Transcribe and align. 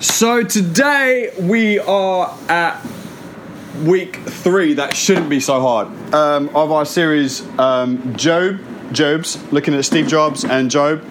So 0.00 0.44
today 0.44 1.32
we 1.40 1.80
are 1.80 2.32
at 2.48 2.80
week 3.82 4.14
three. 4.14 4.74
That 4.74 4.94
shouldn't 4.94 5.28
be 5.28 5.40
so 5.40 5.60
hard 5.60 5.88
um, 6.14 6.50
of 6.54 6.70
our 6.70 6.84
series, 6.84 7.44
um, 7.58 8.14
Job. 8.16 8.60
Job's 8.92 9.42
looking 9.52 9.74
at 9.74 9.84
Steve 9.84 10.06
Jobs 10.06 10.44
and 10.44 10.70
Job. 10.70 11.04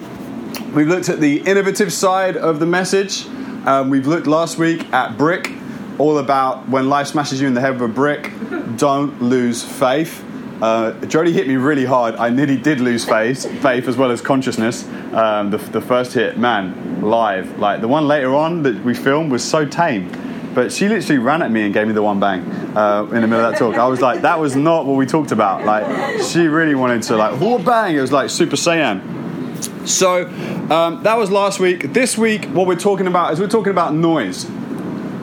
We've 0.74 0.88
looked 0.88 1.10
at 1.10 1.20
the 1.20 1.40
innovative 1.40 1.92
side 1.92 2.38
of 2.38 2.60
the 2.60 2.66
message. 2.66 3.26
Um, 3.66 3.90
we've 3.90 4.06
looked 4.06 4.26
last 4.26 4.56
week 4.56 4.90
at 4.90 5.18
Brick, 5.18 5.52
all 5.98 6.16
about 6.16 6.66
when 6.70 6.88
life 6.88 7.08
smashes 7.08 7.42
you 7.42 7.46
in 7.46 7.52
the 7.52 7.60
head 7.60 7.78
with 7.78 7.90
a 7.90 7.92
brick, 7.92 8.32
don't 8.78 9.20
lose 9.20 9.62
faith. 9.62 10.24
Uh, 10.60 10.92
Jody 11.06 11.32
hit 11.32 11.46
me 11.46 11.54
really 11.54 11.84
hard. 11.84 12.16
I 12.16 12.30
nearly 12.30 12.56
did 12.56 12.80
lose 12.80 13.04
faith, 13.04 13.44
faith 13.62 13.86
as 13.86 13.96
well 13.96 14.10
as 14.10 14.20
consciousness. 14.20 14.84
Um, 15.12 15.50
the, 15.50 15.58
the 15.58 15.80
first 15.80 16.14
hit, 16.14 16.36
man, 16.36 17.00
live. 17.00 17.58
Like 17.58 17.80
the 17.80 17.86
one 17.88 18.08
later 18.08 18.34
on 18.34 18.64
that 18.64 18.84
we 18.84 18.94
filmed 18.94 19.30
was 19.30 19.44
so 19.44 19.64
tame. 19.64 20.10
But 20.54 20.72
she 20.72 20.88
literally 20.88 21.18
ran 21.18 21.42
at 21.42 21.52
me 21.52 21.62
and 21.62 21.72
gave 21.72 21.86
me 21.86 21.92
the 21.92 22.02
one 22.02 22.18
bang 22.18 22.40
uh, 22.76 23.04
in 23.12 23.20
the 23.20 23.28
middle 23.28 23.44
of 23.44 23.52
that 23.52 23.58
talk. 23.58 23.76
I 23.76 23.86
was 23.86 24.00
like, 24.00 24.22
that 24.22 24.40
was 24.40 24.56
not 24.56 24.86
what 24.86 24.96
we 24.96 25.06
talked 25.06 25.30
about. 25.30 25.64
Like, 25.64 26.20
she 26.22 26.48
really 26.48 26.74
wanted 26.74 27.04
to, 27.04 27.16
like, 27.16 27.38
whoa, 27.38 27.58
bang. 27.58 27.94
It 27.94 28.00
was 28.00 28.10
like 28.10 28.28
Super 28.28 28.56
Saiyan. 28.56 29.86
So, 29.86 30.26
um, 30.70 31.04
that 31.04 31.16
was 31.16 31.30
last 31.30 31.60
week. 31.60 31.92
This 31.92 32.18
week, 32.18 32.46
what 32.46 32.66
we're 32.66 32.74
talking 32.74 33.06
about 33.06 33.32
is 33.32 33.38
we're 33.38 33.46
talking 33.46 33.70
about 33.70 33.94
noise. 33.94 34.46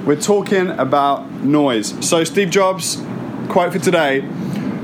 We're 0.06 0.22
talking 0.22 0.70
about 0.70 1.30
noise. 1.44 2.08
So, 2.08 2.24
Steve 2.24 2.50
Jobs, 2.50 3.04
quote 3.50 3.74
for 3.74 3.80
today 3.80 4.22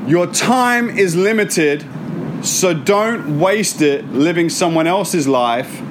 Your 0.07 0.27
time 0.27 0.89
is 0.89 1.15
limited, 1.15 1.85
so 2.43 2.73
don't 2.73 3.39
waste 3.39 3.81
it 3.81 4.05
living 4.07 4.49
someone 4.49 4.87
else's 4.87 5.27
life 5.27 5.81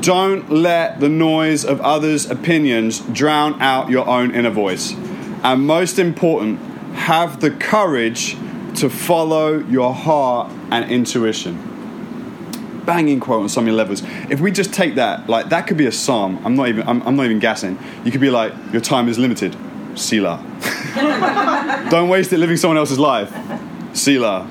don't 0.00 0.50
let 0.50 1.00
the 1.00 1.08
noise 1.08 1.64
of 1.64 1.80
others' 1.80 2.30
opinions 2.30 3.00
drown 3.00 3.60
out 3.60 3.90
your 3.90 4.06
own 4.08 4.34
inner 4.34 4.50
voice. 4.50 4.94
And 5.42 5.66
most 5.66 5.98
important, 5.98 6.60
have 6.94 7.40
the 7.40 7.50
courage 7.50 8.36
to 8.76 8.88
follow 8.88 9.58
your 9.58 9.92
heart 9.92 10.50
and 10.70 10.90
intuition. 10.90 11.66
Banging 12.84 13.20
quote 13.20 13.42
on 13.42 13.48
so 13.48 13.60
many 13.60 13.76
levels. 13.76 14.02
If 14.30 14.40
we 14.40 14.50
just 14.50 14.72
take 14.72 14.94
that, 14.94 15.28
like 15.28 15.48
that 15.50 15.66
could 15.66 15.76
be 15.76 15.86
a 15.86 15.92
psalm. 15.92 16.40
I'm 16.44 16.54
not 16.54 16.68
even. 16.68 16.88
I'm, 16.88 17.02
I'm 17.02 17.16
not 17.16 17.26
even 17.26 17.38
gassing. 17.38 17.78
You 18.04 18.10
could 18.10 18.20
be 18.20 18.30
like, 18.30 18.52
your 18.72 18.80
time 18.80 19.08
is 19.08 19.18
limited. 19.18 19.56
Selah. 19.94 20.44
Don't 21.90 22.08
waste 22.08 22.32
it 22.32 22.38
living 22.38 22.56
someone 22.56 22.76
else's 22.78 22.98
life. 22.98 23.32
Selah. 23.94 24.50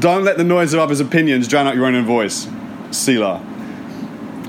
Don't 0.00 0.24
let 0.24 0.36
the 0.36 0.44
noise 0.44 0.74
of 0.74 0.80
others' 0.80 1.00
opinions 1.00 1.48
drown 1.48 1.66
out 1.66 1.74
your 1.74 1.86
own 1.86 2.04
voice. 2.04 2.48
Selah 2.90 3.44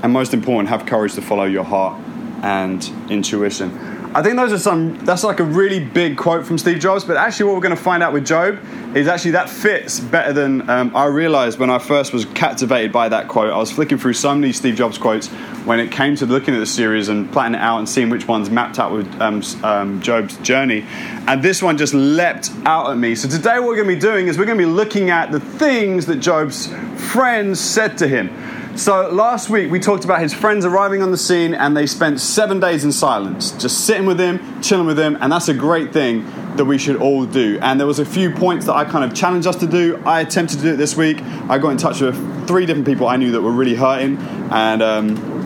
and 0.02 0.12
most 0.12 0.32
important, 0.32 0.68
have 0.68 0.86
courage 0.86 1.14
to 1.14 1.22
follow 1.22 1.44
your 1.44 1.64
heart 1.64 2.00
and 2.42 2.90
intuition. 3.10 3.70
I 4.12 4.22
think 4.22 4.34
those 4.34 4.52
are 4.52 4.58
some, 4.58 4.98
that's 5.04 5.22
like 5.22 5.38
a 5.38 5.44
really 5.44 5.78
big 5.78 6.16
quote 6.16 6.44
from 6.44 6.58
Steve 6.58 6.80
Jobs, 6.80 7.04
but 7.04 7.16
actually, 7.16 7.46
what 7.46 7.54
we're 7.54 7.62
going 7.62 7.76
to 7.76 7.82
find 7.82 8.02
out 8.02 8.12
with 8.12 8.26
Job 8.26 8.58
is 8.96 9.06
actually 9.06 9.30
that 9.32 9.48
fits 9.48 10.00
better 10.00 10.32
than 10.32 10.68
um, 10.68 10.96
I 10.96 11.04
realized 11.04 11.60
when 11.60 11.70
I 11.70 11.78
first 11.78 12.12
was 12.12 12.24
captivated 12.24 12.90
by 12.90 13.08
that 13.08 13.28
quote. 13.28 13.52
I 13.52 13.56
was 13.56 13.70
flicking 13.70 13.98
through 13.98 14.14
so 14.14 14.34
many 14.34 14.52
Steve 14.52 14.74
Jobs 14.74 14.98
quotes 14.98 15.28
when 15.64 15.78
it 15.78 15.92
came 15.92 16.16
to 16.16 16.26
looking 16.26 16.54
at 16.54 16.58
the 16.58 16.66
series 16.66 17.08
and 17.08 17.30
planning 17.30 17.60
it 17.60 17.62
out 17.62 17.78
and 17.78 17.88
seeing 17.88 18.10
which 18.10 18.26
ones 18.26 18.50
mapped 18.50 18.80
out 18.80 18.90
with 18.90 19.06
um, 19.20 19.42
um, 19.62 20.02
Job's 20.02 20.36
journey. 20.38 20.84
And 21.28 21.40
this 21.40 21.62
one 21.62 21.78
just 21.78 21.94
leapt 21.94 22.50
out 22.64 22.90
at 22.90 22.96
me. 22.96 23.14
So 23.14 23.28
today, 23.28 23.60
what 23.60 23.68
we're 23.68 23.76
going 23.76 23.88
to 23.88 23.94
be 23.94 24.00
doing 24.00 24.26
is 24.26 24.38
we're 24.38 24.46
going 24.46 24.58
to 24.58 24.64
be 24.64 24.70
looking 24.70 25.10
at 25.10 25.30
the 25.30 25.38
things 25.38 26.06
that 26.06 26.16
Job's 26.16 26.66
friends 27.12 27.60
said 27.60 27.96
to 27.98 28.08
him. 28.08 28.28
So 28.76 29.10
last 29.10 29.50
week 29.50 29.70
we 29.70 29.80
talked 29.80 30.04
about 30.04 30.22
his 30.22 30.32
friends 30.32 30.64
arriving 30.64 31.02
on 31.02 31.10
the 31.10 31.18
scene 31.18 31.54
and 31.54 31.76
they 31.76 31.86
spent 31.86 32.20
seven 32.20 32.60
days 32.60 32.84
in 32.84 32.92
silence, 32.92 33.50
just 33.50 33.84
sitting 33.84 34.06
with 34.06 34.18
him, 34.18 34.62
chilling 34.62 34.86
with 34.86 34.98
him, 34.98 35.18
and 35.20 35.32
that's 35.32 35.48
a 35.48 35.54
great 35.54 35.92
thing 35.92 36.24
that 36.56 36.64
we 36.64 36.78
should 36.78 36.96
all 36.96 37.26
do. 37.26 37.58
And 37.60 37.80
there 37.80 37.86
was 37.86 37.98
a 37.98 38.04
few 38.04 38.30
points 38.30 38.66
that 38.66 38.74
I 38.74 38.84
kind 38.84 39.04
of 39.04 39.12
challenged 39.12 39.48
us 39.48 39.56
to 39.56 39.66
do. 39.66 40.00
I 40.06 40.20
attempted 40.20 40.58
to 40.58 40.62
do 40.62 40.74
it 40.74 40.76
this 40.76 40.96
week. 40.96 41.20
I 41.48 41.58
got 41.58 41.70
in 41.70 41.78
touch 41.78 42.00
with 42.00 42.16
three 42.46 42.64
different 42.64 42.86
people 42.86 43.08
I 43.08 43.16
knew 43.16 43.32
that 43.32 43.42
were 43.42 43.52
really 43.52 43.74
hurting 43.74 44.18
and 44.18 44.82
um, 44.82 45.44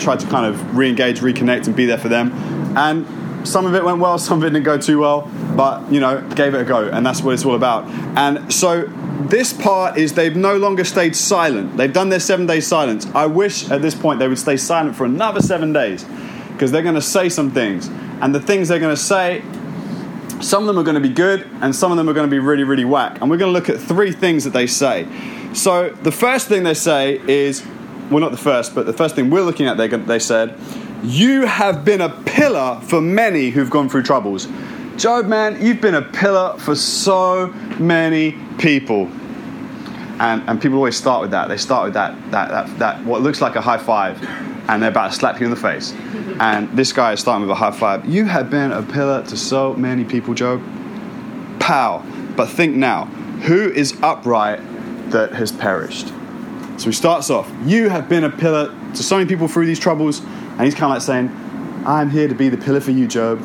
tried 0.00 0.20
to 0.20 0.26
kind 0.26 0.44
of 0.44 0.76
re-engage, 0.76 1.20
reconnect, 1.20 1.66
and 1.66 1.76
be 1.76 1.86
there 1.86 1.98
for 1.98 2.08
them. 2.08 2.32
And 2.76 3.06
some 3.46 3.66
of 3.66 3.74
it 3.74 3.84
went 3.84 3.98
well, 4.00 4.18
some 4.18 4.38
of 4.38 4.44
it 4.44 4.50
didn't 4.50 4.64
go 4.64 4.78
too 4.78 4.98
well, 4.98 5.30
but 5.56 5.90
you 5.92 6.00
know, 6.00 6.20
gave 6.30 6.54
it 6.54 6.60
a 6.60 6.64
go, 6.64 6.88
and 6.88 7.06
that's 7.06 7.22
what 7.22 7.34
it's 7.34 7.44
all 7.44 7.54
about. 7.54 7.88
And 8.18 8.52
so 8.52 8.88
this 9.28 9.52
part 9.52 9.96
is 9.96 10.14
they've 10.14 10.36
no 10.36 10.56
longer 10.56 10.84
stayed 10.84 11.16
silent. 11.16 11.76
They've 11.76 11.92
done 11.92 12.08
their 12.08 12.20
seven 12.20 12.46
days 12.46 12.66
silence. 12.66 13.06
I 13.14 13.26
wish 13.26 13.70
at 13.70 13.82
this 13.82 13.94
point 13.94 14.18
they 14.18 14.28
would 14.28 14.38
stay 14.38 14.56
silent 14.56 14.96
for 14.96 15.04
another 15.04 15.40
seven 15.40 15.72
days 15.72 16.04
because 16.52 16.72
they're 16.72 16.82
going 16.82 16.94
to 16.94 17.02
say 17.02 17.28
some 17.28 17.50
things. 17.50 17.88
And 18.20 18.34
the 18.34 18.40
things 18.40 18.68
they're 18.68 18.78
going 18.78 18.94
to 18.94 19.00
say, 19.00 19.42
some 20.40 20.62
of 20.62 20.66
them 20.66 20.78
are 20.78 20.82
going 20.82 21.00
to 21.00 21.00
be 21.00 21.12
good 21.12 21.46
and 21.60 21.74
some 21.74 21.90
of 21.90 21.96
them 21.96 22.08
are 22.08 22.12
going 22.12 22.28
to 22.28 22.30
be 22.30 22.38
really, 22.38 22.64
really 22.64 22.84
whack. 22.84 23.20
And 23.20 23.30
we're 23.30 23.36
going 23.36 23.52
to 23.52 23.58
look 23.58 23.68
at 23.68 23.80
three 23.80 24.12
things 24.12 24.44
that 24.44 24.52
they 24.52 24.66
say. 24.66 25.06
So 25.54 25.90
the 25.90 26.12
first 26.12 26.48
thing 26.48 26.64
they 26.64 26.74
say 26.74 27.20
is, 27.28 27.64
well, 28.10 28.20
not 28.20 28.30
the 28.30 28.36
first, 28.36 28.74
but 28.74 28.86
the 28.86 28.92
first 28.92 29.14
thing 29.14 29.30
we're 29.30 29.42
looking 29.42 29.66
at, 29.66 29.76
they, 29.76 29.88
they 29.88 30.18
said, 30.18 30.58
You 31.02 31.46
have 31.46 31.84
been 31.84 32.00
a 32.00 32.10
pillar 32.24 32.80
for 32.82 33.00
many 33.00 33.50
who've 33.50 33.70
gone 33.70 33.88
through 33.88 34.02
troubles. 34.02 34.46
Job, 34.96 35.26
man, 35.26 35.64
you've 35.64 35.80
been 35.80 35.96
a 35.96 36.02
pillar 36.02 36.56
for 36.58 36.76
so 36.76 37.48
many 37.78 38.38
people. 38.58 39.08
And, 40.20 40.48
and 40.48 40.62
people 40.62 40.76
always 40.76 40.96
start 40.96 41.22
with 41.22 41.32
that. 41.32 41.48
They 41.48 41.56
start 41.56 41.86
with 41.86 41.94
that, 41.94 42.14
that, 42.30 42.48
that, 42.50 42.78
that, 42.78 43.04
what 43.04 43.20
looks 43.20 43.40
like 43.40 43.56
a 43.56 43.60
high 43.60 43.78
five, 43.78 44.22
and 44.68 44.80
they're 44.80 44.90
about 44.90 45.10
to 45.10 45.18
slap 45.18 45.40
you 45.40 45.46
in 45.46 45.50
the 45.50 45.56
face. 45.56 45.92
And 46.38 46.70
this 46.76 46.92
guy 46.92 47.12
is 47.12 47.20
starting 47.20 47.42
with 47.42 47.50
a 47.50 47.56
high 47.56 47.72
five. 47.72 48.06
You 48.06 48.24
have 48.26 48.50
been 48.50 48.70
a 48.70 48.82
pillar 48.84 49.24
to 49.24 49.36
so 49.36 49.74
many 49.74 50.04
people, 50.04 50.32
Job. 50.32 50.62
Pow. 51.58 52.04
But 52.36 52.46
think 52.46 52.76
now 52.76 53.06
who 53.46 53.70
is 53.72 53.98
upright 54.00 54.60
that 55.10 55.32
has 55.32 55.50
perished? 55.50 56.08
So 56.78 56.86
he 56.86 56.92
starts 56.92 57.30
off, 57.30 57.52
You 57.64 57.88
have 57.88 58.08
been 58.08 58.22
a 58.22 58.30
pillar 58.30 58.72
to 58.94 59.02
so 59.02 59.16
many 59.16 59.28
people 59.28 59.48
through 59.48 59.66
these 59.66 59.80
troubles. 59.80 60.20
And 60.20 60.60
he's 60.62 60.74
kind 60.74 60.84
of 60.84 60.90
like 60.90 61.02
saying, 61.02 61.30
I'm 61.84 62.10
here 62.10 62.28
to 62.28 62.34
be 62.34 62.48
the 62.48 62.56
pillar 62.56 62.80
for 62.80 62.92
you, 62.92 63.08
Job 63.08 63.42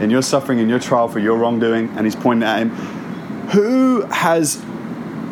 in 0.00 0.10
your 0.10 0.22
suffering, 0.22 0.58
in 0.58 0.68
your 0.68 0.78
trial 0.78 1.08
for 1.08 1.18
your 1.18 1.36
wrongdoing, 1.36 1.88
and 1.96 2.06
he's 2.06 2.16
pointing 2.16 2.46
at 2.46 2.58
him. 2.58 2.70
Who 3.50 4.02
has 4.02 4.62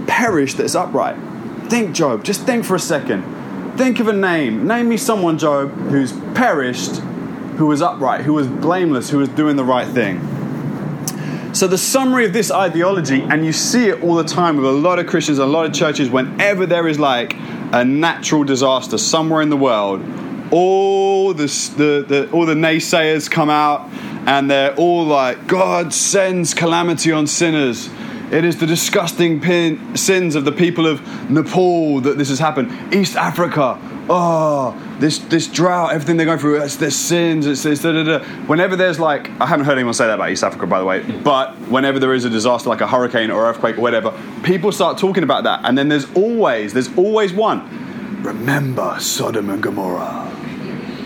perished 0.06 0.56
that 0.58 0.64
is 0.64 0.76
upright? 0.76 1.16
Think, 1.68 1.94
Job, 1.94 2.24
just 2.24 2.42
think 2.42 2.64
for 2.64 2.74
a 2.74 2.80
second. 2.80 3.22
Think 3.76 4.00
of 4.00 4.08
a 4.08 4.12
name. 4.12 4.66
Name 4.66 4.88
me 4.88 4.96
someone, 4.96 5.38
Job, 5.38 5.72
who's 5.72 6.12
perished, 6.34 6.96
who 7.56 7.66
was 7.66 7.82
upright, 7.82 8.22
who 8.22 8.32
was 8.32 8.46
blameless, 8.46 9.10
who 9.10 9.18
was 9.18 9.28
doing 9.30 9.56
the 9.56 9.64
right 9.64 9.88
thing. 9.88 10.20
So, 11.54 11.68
the 11.68 11.78
summary 11.78 12.24
of 12.24 12.32
this 12.32 12.50
ideology, 12.50 13.22
and 13.22 13.46
you 13.46 13.52
see 13.52 13.88
it 13.88 14.02
all 14.02 14.16
the 14.16 14.24
time 14.24 14.56
with 14.56 14.66
a 14.66 14.72
lot 14.72 14.98
of 14.98 15.06
Christians, 15.06 15.38
a 15.38 15.46
lot 15.46 15.66
of 15.66 15.72
churches, 15.72 16.10
whenever 16.10 16.66
there 16.66 16.88
is 16.88 16.98
like 16.98 17.34
a 17.72 17.84
natural 17.84 18.42
disaster 18.44 18.98
somewhere 18.98 19.40
in 19.40 19.50
the 19.50 19.56
world, 19.56 20.02
all 20.50 21.32
the, 21.32 21.46
the, 21.76 22.04
the, 22.06 22.30
all 22.32 22.44
the 22.46 22.54
naysayers 22.54 23.30
come 23.30 23.50
out 23.50 23.88
and 24.26 24.50
they're 24.50 24.74
all 24.76 25.04
like, 25.04 25.46
God 25.46 25.92
sends 25.92 26.54
calamity 26.54 27.12
on 27.12 27.26
sinners. 27.26 27.90
It 28.30 28.44
is 28.44 28.58
the 28.58 28.66
disgusting 28.66 29.40
pin, 29.40 29.96
sins 29.96 30.34
of 30.34 30.44
the 30.44 30.52
people 30.52 30.86
of 30.86 31.30
Nepal 31.30 32.00
that 32.00 32.16
this 32.16 32.30
has 32.30 32.38
happened. 32.38 32.92
East 32.92 33.16
Africa, 33.16 33.78
oh, 34.08 34.96
this 34.98 35.18
this 35.18 35.46
drought, 35.46 35.92
everything 35.92 36.16
they're 36.16 36.26
going 36.26 36.38
through, 36.38 36.60
it's 36.62 36.76
their 36.76 36.90
sins, 36.90 37.46
it's 37.46 37.62
this, 37.62 37.82
da, 37.82 37.92
da, 37.92 38.02
da. 38.02 38.24
Whenever 38.46 38.76
there's 38.76 38.98
like, 38.98 39.28
I 39.40 39.46
haven't 39.46 39.66
heard 39.66 39.76
anyone 39.76 39.94
say 39.94 40.06
that 40.06 40.14
about 40.14 40.30
East 40.30 40.42
Africa, 40.42 40.66
by 40.66 40.78
the 40.78 40.86
way, 40.86 41.02
but 41.22 41.54
whenever 41.68 41.98
there 41.98 42.14
is 42.14 42.24
a 42.24 42.30
disaster 42.30 42.70
like 42.70 42.80
a 42.80 42.86
hurricane 42.88 43.30
or 43.30 43.46
earthquake 43.46 43.76
or 43.76 43.82
whatever, 43.82 44.18
people 44.42 44.72
start 44.72 44.96
talking 44.98 45.22
about 45.22 45.44
that. 45.44 45.60
And 45.64 45.76
then 45.76 45.88
there's 45.88 46.10
always, 46.14 46.72
there's 46.72 46.96
always 46.96 47.32
one. 47.32 48.22
Remember 48.22 48.96
Sodom 49.00 49.50
and 49.50 49.62
Gomorrah. 49.62 50.43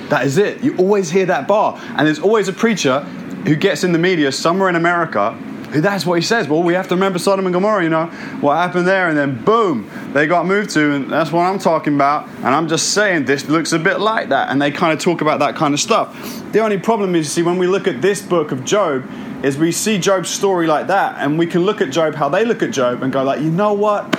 That 0.08 0.24
is 0.24 0.38
it. 0.38 0.62
You 0.62 0.76
always 0.76 1.10
hear 1.10 1.26
that 1.26 1.46
bar. 1.46 1.78
And 1.96 2.06
there's 2.06 2.18
always 2.18 2.48
a 2.48 2.52
preacher 2.52 3.00
who 3.00 3.56
gets 3.56 3.84
in 3.84 3.92
the 3.92 3.98
media 3.98 4.32
somewhere 4.32 4.68
in 4.68 4.76
America 4.76 5.36
who 5.70 5.80
that's 5.82 6.06
what 6.06 6.14
he 6.14 6.22
says. 6.22 6.48
Well, 6.48 6.62
we 6.62 6.74
have 6.74 6.88
to 6.88 6.94
remember 6.94 7.18
Sodom 7.18 7.46
and 7.46 7.52
Gomorrah, 7.52 7.82
you 7.82 7.90
know, 7.90 8.06
what 8.40 8.56
happened 8.56 8.86
there. 8.86 9.08
And 9.08 9.18
then 9.18 9.42
boom, 9.44 9.90
they 10.14 10.26
got 10.26 10.46
moved 10.46 10.70
to. 10.70 10.94
And 10.94 11.10
that's 11.10 11.30
what 11.30 11.42
I'm 11.42 11.58
talking 11.58 11.94
about. 11.94 12.28
And 12.38 12.48
I'm 12.48 12.68
just 12.68 12.94
saying 12.94 13.26
this 13.26 13.48
looks 13.48 13.72
a 13.72 13.78
bit 13.78 14.00
like 14.00 14.30
that. 14.30 14.50
And 14.50 14.60
they 14.60 14.70
kind 14.70 14.92
of 14.92 14.98
talk 14.98 15.20
about 15.20 15.40
that 15.40 15.56
kind 15.56 15.74
of 15.74 15.80
stuff. 15.80 16.42
The 16.52 16.60
only 16.60 16.78
problem 16.78 17.14
is, 17.14 17.26
you 17.26 17.30
see, 17.30 17.42
when 17.42 17.58
we 17.58 17.66
look 17.66 17.86
at 17.86 18.00
this 18.00 18.22
book 18.22 18.50
of 18.50 18.64
Job, 18.64 19.08
is 19.44 19.56
we 19.56 19.70
see 19.70 19.98
Job's 19.98 20.30
story 20.30 20.66
like 20.66 20.86
that. 20.88 21.16
And 21.18 21.38
we 21.38 21.46
can 21.46 21.64
look 21.64 21.80
at 21.80 21.90
Job, 21.90 22.14
how 22.14 22.28
they 22.28 22.44
look 22.44 22.62
at 22.62 22.70
Job, 22.70 23.02
and 23.02 23.12
go 23.12 23.22
like, 23.22 23.40
you 23.40 23.50
know 23.50 23.74
what? 23.74 24.18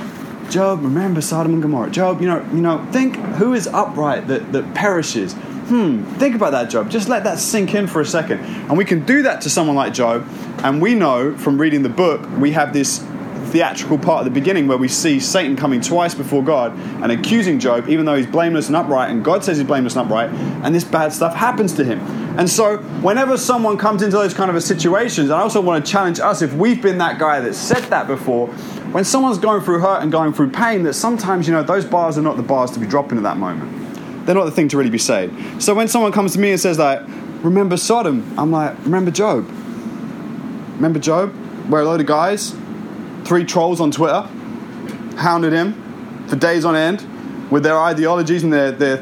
Job, 0.49 0.81
remember 0.83 1.21
Sodom 1.21 1.53
and 1.53 1.61
Gomorrah. 1.61 1.91
Job, 1.91 2.21
you 2.21 2.27
know, 2.27 2.43
you 2.53 2.61
know, 2.61 2.85
think 2.91 3.15
who 3.15 3.53
is 3.53 3.67
upright 3.67 4.27
that, 4.27 4.51
that 4.51 4.73
perishes 4.73 5.35
hmm, 5.69 6.03
think 6.15 6.35
about 6.35 6.51
that, 6.51 6.69
Job. 6.69 6.89
Just 6.89 7.07
let 7.07 7.23
that 7.23 7.39
sink 7.39 7.73
in 7.73 7.87
for 7.87 8.01
a 8.01 8.05
second. 8.05 8.39
And 8.39 8.77
we 8.77 8.85
can 8.85 9.05
do 9.05 9.21
that 9.23 9.41
to 9.41 9.49
someone 9.49 9.75
like 9.75 9.93
Job. 9.93 10.27
And 10.63 10.81
we 10.81 10.95
know 10.95 11.37
from 11.37 11.59
reading 11.59 11.83
the 11.83 11.89
book, 11.89 12.27
we 12.37 12.51
have 12.51 12.73
this 12.73 12.99
theatrical 13.49 13.97
part 13.97 14.21
at 14.21 14.23
the 14.25 14.39
beginning 14.39 14.67
where 14.67 14.77
we 14.77 14.87
see 14.87 15.19
Satan 15.19 15.55
coming 15.55 15.81
twice 15.81 16.13
before 16.13 16.43
God 16.43 16.77
and 17.01 17.11
accusing 17.11 17.59
Job, 17.59 17.89
even 17.89 18.05
though 18.05 18.15
he's 18.15 18.27
blameless 18.27 18.67
and 18.67 18.75
upright, 18.75 19.09
and 19.09 19.23
God 19.23 19.43
says 19.43 19.57
he's 19.57 19.65
blameless 19.65 19.95
and 19.95 20.05
upright, 20.05 20.29
and 20.63 20.73
this 20.73 20.83
bad 20.83 21.13
stuff 21.13 21.35
happens 21.35 21.73
to 21.73 21.83
him. 21.83 21.99
And 22.37 22.49
so, 22.49 22.77
whenever 23.01 23.37
someone 23.37 23.77
comes 23.77 24.01
into 24.01 24.17
those 24.17 24.33
kind 24.33 24.55
of 24.55 24.61
situations, 24.63 25.29
I 25.29 25.41
also 25.41 25.61
want 25.61 25.85
to 25.85 25.91
challenge 25.91 26.19
us 26.19 26.41
if 26.41 26.53
we've 26.53 26.81
been 26.81 26.99
that 26.99 27.19
guy 27.19 27.39
that 27.41 27.53
said 27.53 27.83
that 27.85 28.07
before. 28.07 28.47
When 28.89 29.03
someone's 29.03 29.37
going 29.37 29.61
through 29.61 29.79
hurt 29.79 30.01
and 30.01 30.11
going 30.11 30.33
through 30.33 30.51
pain, 30.51 30.83
that 30.83 30.93
sometimes, 30.93 31.47
you 31.47 31.53
know, 31.53 31.63
those 31.63 31.85
bars 31.85 32.17
are 32.17 32.21
not 32.21 32.37
the 32.37 32.43
bars 32.43 32.71
to 32.71 32.79
be 32.79 32.87
dropping 32.87 33.17
at 33.17 33.23
that 33.23 33.37
moment. 33.37 33.78
They're 34.29 34.35
not 34.35 34.45
the 34.45 34.51
thing 34.51 34.67
to 34.67 34.77
really 34.77 34.91
be 34.91 34.99
said. 34.99 35.59
So 35.59 35.73
when 35.73 35.87
someone 35.87 36.11
comes 36.11 36.33
to 36.33 36.39
me 36.39 36.51
and 36.51 36.59
says 36.59 36.77
like, 36.77 37.01
remember 37.41 37.77
Sodom, 37.77 38.31
I'm 38.37 38.51
like, 38.51 38.77
remember 38.83 39.09
Job. 39.09 39.49
Remember 40.75 40.99
Job? 40.99 41.31
Where 41.67 41.81
a 41.81 41.85
load 41.85 41.99
of 41.99 42.05
guys, 42.05 42.53
three 43.23 43.43
trolls 43.43 43.81
on 43.81 43.89
Twitter, 43.89 44.21
hounded 45.17 45.51
him 45.51 46.27
for 46.27 46.35
days 46.35 46.63
on 46.63 46.75
end 46.75 47.03
with 47.49 47.63
their 47.63 47.79
ideologies 47.79 48.43
and 48.43 48.53
their, 48.53 48.71
their 48.71 48.97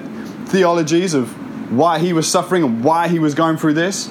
theologies 0.46 1.14
of 1.14 1.30
why 1.74 2.00
he 2.00 2.14
was 2.14 2.32
suffering 2.32 2.64
and 2.64 2.82
why 2.82 3.10
he 3.10 3.20
was 3.20 3.36
going 3.36 3.58
through 3.58 3.74
this. 3.74 4.10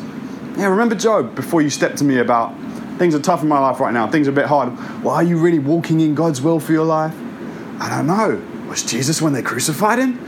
Yeah, 0.59 0.67
remember 0.67 0.97
Job 0.97 1.35
before 1.35 1.63
you 1.63 1.71
stepped 1.71 1.97
to 1.97 2.05
me 2.05 2.19
about 2.19 2.55
things 2.99 3.15
are 3.15 3.21
tough 3.21 3.43
in 3.43 3.49
my 3.49 3.59
life 3.59 3.81
right 3.81 3.95
now, 3.95 4.07
things 4.07 4.29
are 4.29 4.33
a 4.33 4.35
bit 4.35 4.49
hard. 4.49 4.77
Well, 5.03 5.15
are 5.15 5.25
you 5.25 5.39
really 5.39 5.61
walking 5.61 6.01
in 6.01 6.15
God's 6.15 6.43
will 6.43 6.61
for 6.61 6.73
your 6.73 6.85
life? 6.85 7.15
I 7.81 7.89
don't 7.89 8.07
know. 8.07 8.43
Was 8.69 8.83
Jesus 8.83 9.23
when 9.23 9.33
they 9.33 9.41
crucified 9.41 9.99
him? 9.99 10.26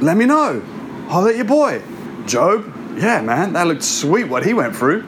Let 0.00 0.16
me 0.16 0.26
know. 0.26 0.60
Holler 1.08 1.30
at 1.30 1.36
your 1.36 1.44
boy. 1.44 1.82
Job, 2.26 2.64
yeah, 2.96 3.20
man, 3.20 3.52
that 3.52 3.66
looked 3.66 3.82
sweet 3.82 4.24
what 4.24 4.44
he 4.44 4.54
went 4.54 4.74
through. 4.74 5.04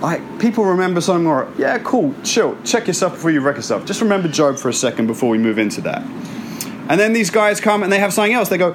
Like, 0.00 0.38
people 0.38 0.64
remember 0.64 1.00
something 1.00 1.24
more, 1.24 1.52
yeah, 1.58 1.78
cool, 1.78 2.14
chill, 2.22 2.56
check 2.62 2.86
yourself 2.86 3.14
before 3.14 3.30
you 3.30 3.40
wreck 3.40 3.56
yourself. 3.56 3.84
Just 3.84 4.00
remember 4.00 4.28
Job 4.28 4.56
for 4.56 4.68
a 4.68 4.72
second 4.72 5.06
before 5.08 5.28
we 5.28 5.38
move 5.38 5.58
into 5.58 5.80
that. 5.82 6.02
And 6.88 6.98
then 6.98 7.12
these 7.12 7.30
guys 7.30 7.60
come 7.60 7.82
and 7.82 7.92
they 7.92 7.98
have 7.98 8.12
something 8.12 8.32
else. 8.32 8.48
They 8.48 8.58
go, 8.58 8.72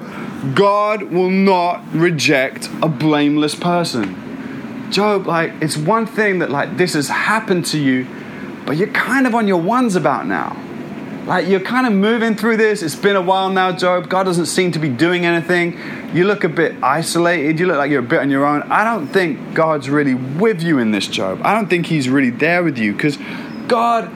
God 0.54 1.02
will 1.04 1.30
not 1.30 1.82
reject 1.94 2.68
a 2.82 2.88
blameless 2.88 3.54
person. 3.54 4.90
Job, 4.90 5.26
like, 5.26 5.52
it's 5.60 5.76
one 5.76 6.06
thing 6.06 6.38
that, 6.40 6.50
like, 6.50 6.76
this 6.76 6.92
has 6.92 7.08
happened 7.08 7.64
to 7.66 7.78
you, 7.78 8.06
but 8.66 8.76
you're 8.76 8.88
kind 8.88 9.26
of 9.26 9.34
on 9.34 9.48
your 9.48 9.60
ones 9.60 9.96
about 9.96 10.26
now. 10.26 10.56
Like, 11.26 11.48
you're 11.48 11.60
kind 11.60 11.86
of 11.86 11.94
moving 11.94 12.34
through 12.34 12.58
this. 12.58 12.82
It's 12.82 12.94
been 12.94 13.16
a 13.16 13.22
while 13.22 13.48
now, 13.48 13.72
Job. 13.72 14.10
God 14.10 14.24
doesn't 14.24 14.46
seem 14.46 14.72
to 14.72 14.78
be 14.78 14.90
doing 14.90 15.24
anything. 15.24 15.78
You 16.14 16.26
look 16.26 16.44
a 16.44 16.50
bit 16.50 16.82
isolated. 16.82 17.58
You 17.58 17.66
look 17.66 17.78
like 17.78 17.90
you're 17.90 18.00
a 18.00 18.02
bit 18.02 18.18
on 18.20 18.28
your 18.28 18.44
own. 18.44 18.62
I 18.64 18.84
don't 18.84 19.06
think 19.06 19.54
God's 19.54 19.88
really 19.88 20.14
with 20.14 20.62
you 20.62 20.78
in 20.78 20.90
this, 20.90 21.06
Job. 21.06 21.40
I 21.42 21.54
don't 21.54 21.68
think 21.68 21.86
He's 21.86 22.10
really 22.10 22.28
there 22.28 22.62
with 22.62 22.76
you 22.76 22.92
because 22.92 23.16
God 23.68 24.10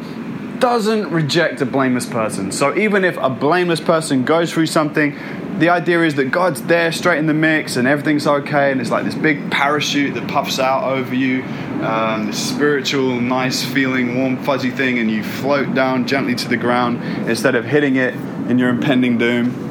doesn't 0.61 1.11
reject 1.11 1.63
a 1.63 1.67
blameless 1.67 2.05
person. 2.05 2.53
So 2.53 2.77
even 2.77 3.05
if 3.05 3.17
a 3.17 3.31
blameless 3.31 3.81
person 3.81 4.25
goes 4.25 4.53
through 4.53 4.67
something, 4.67 5.17
the 5.59 5.71
idea 5.71 6.03
is 6.03 6.15
that 6.15 6.27
God's 6.27 6.63
there 6.63 6.93
straight 6.93 7.19
in 7.19 7.27
the 7.27 7.35
mix 7.35 7.77
and 7.77 7.89
everything's 7.89 8.27
okay, 8.27 8.71
and 8.71 8.81
it's 8.81 8.91
like 8.91 9.05
this 9.05 9.15
big 9.15 9.51
parachute 9.51 10.15
that 10.15 10.29
puffs 10.29 10.59
out 10.59 10.85
over 10.85 11.15
you, 11.15 11.43
um, 11.83 12.27
this 12.27 12.49
spiritual, 12.49 13.21
nice 13.21 13.65
feeling, 13.65 14.17
warm, 14.17 14.43
fuzzy 14.45 14.71
thing, 14.71 14.99
and 14.99 15.11
you 15.11 15.23
float 15.23 15.75
down 15.75 16.07
gently 16.07 16.35
to 16.37 16.49
the 16.49 16.57
ground 16.57 17.03
instead 17.29 17.55
of 17.55 17.65
hitting 17.65 17.97
it 17.97 18.15
in 18.49 18.59
your 18.59 18.69
impending 18.69 19.19
doom. 19.19 19.65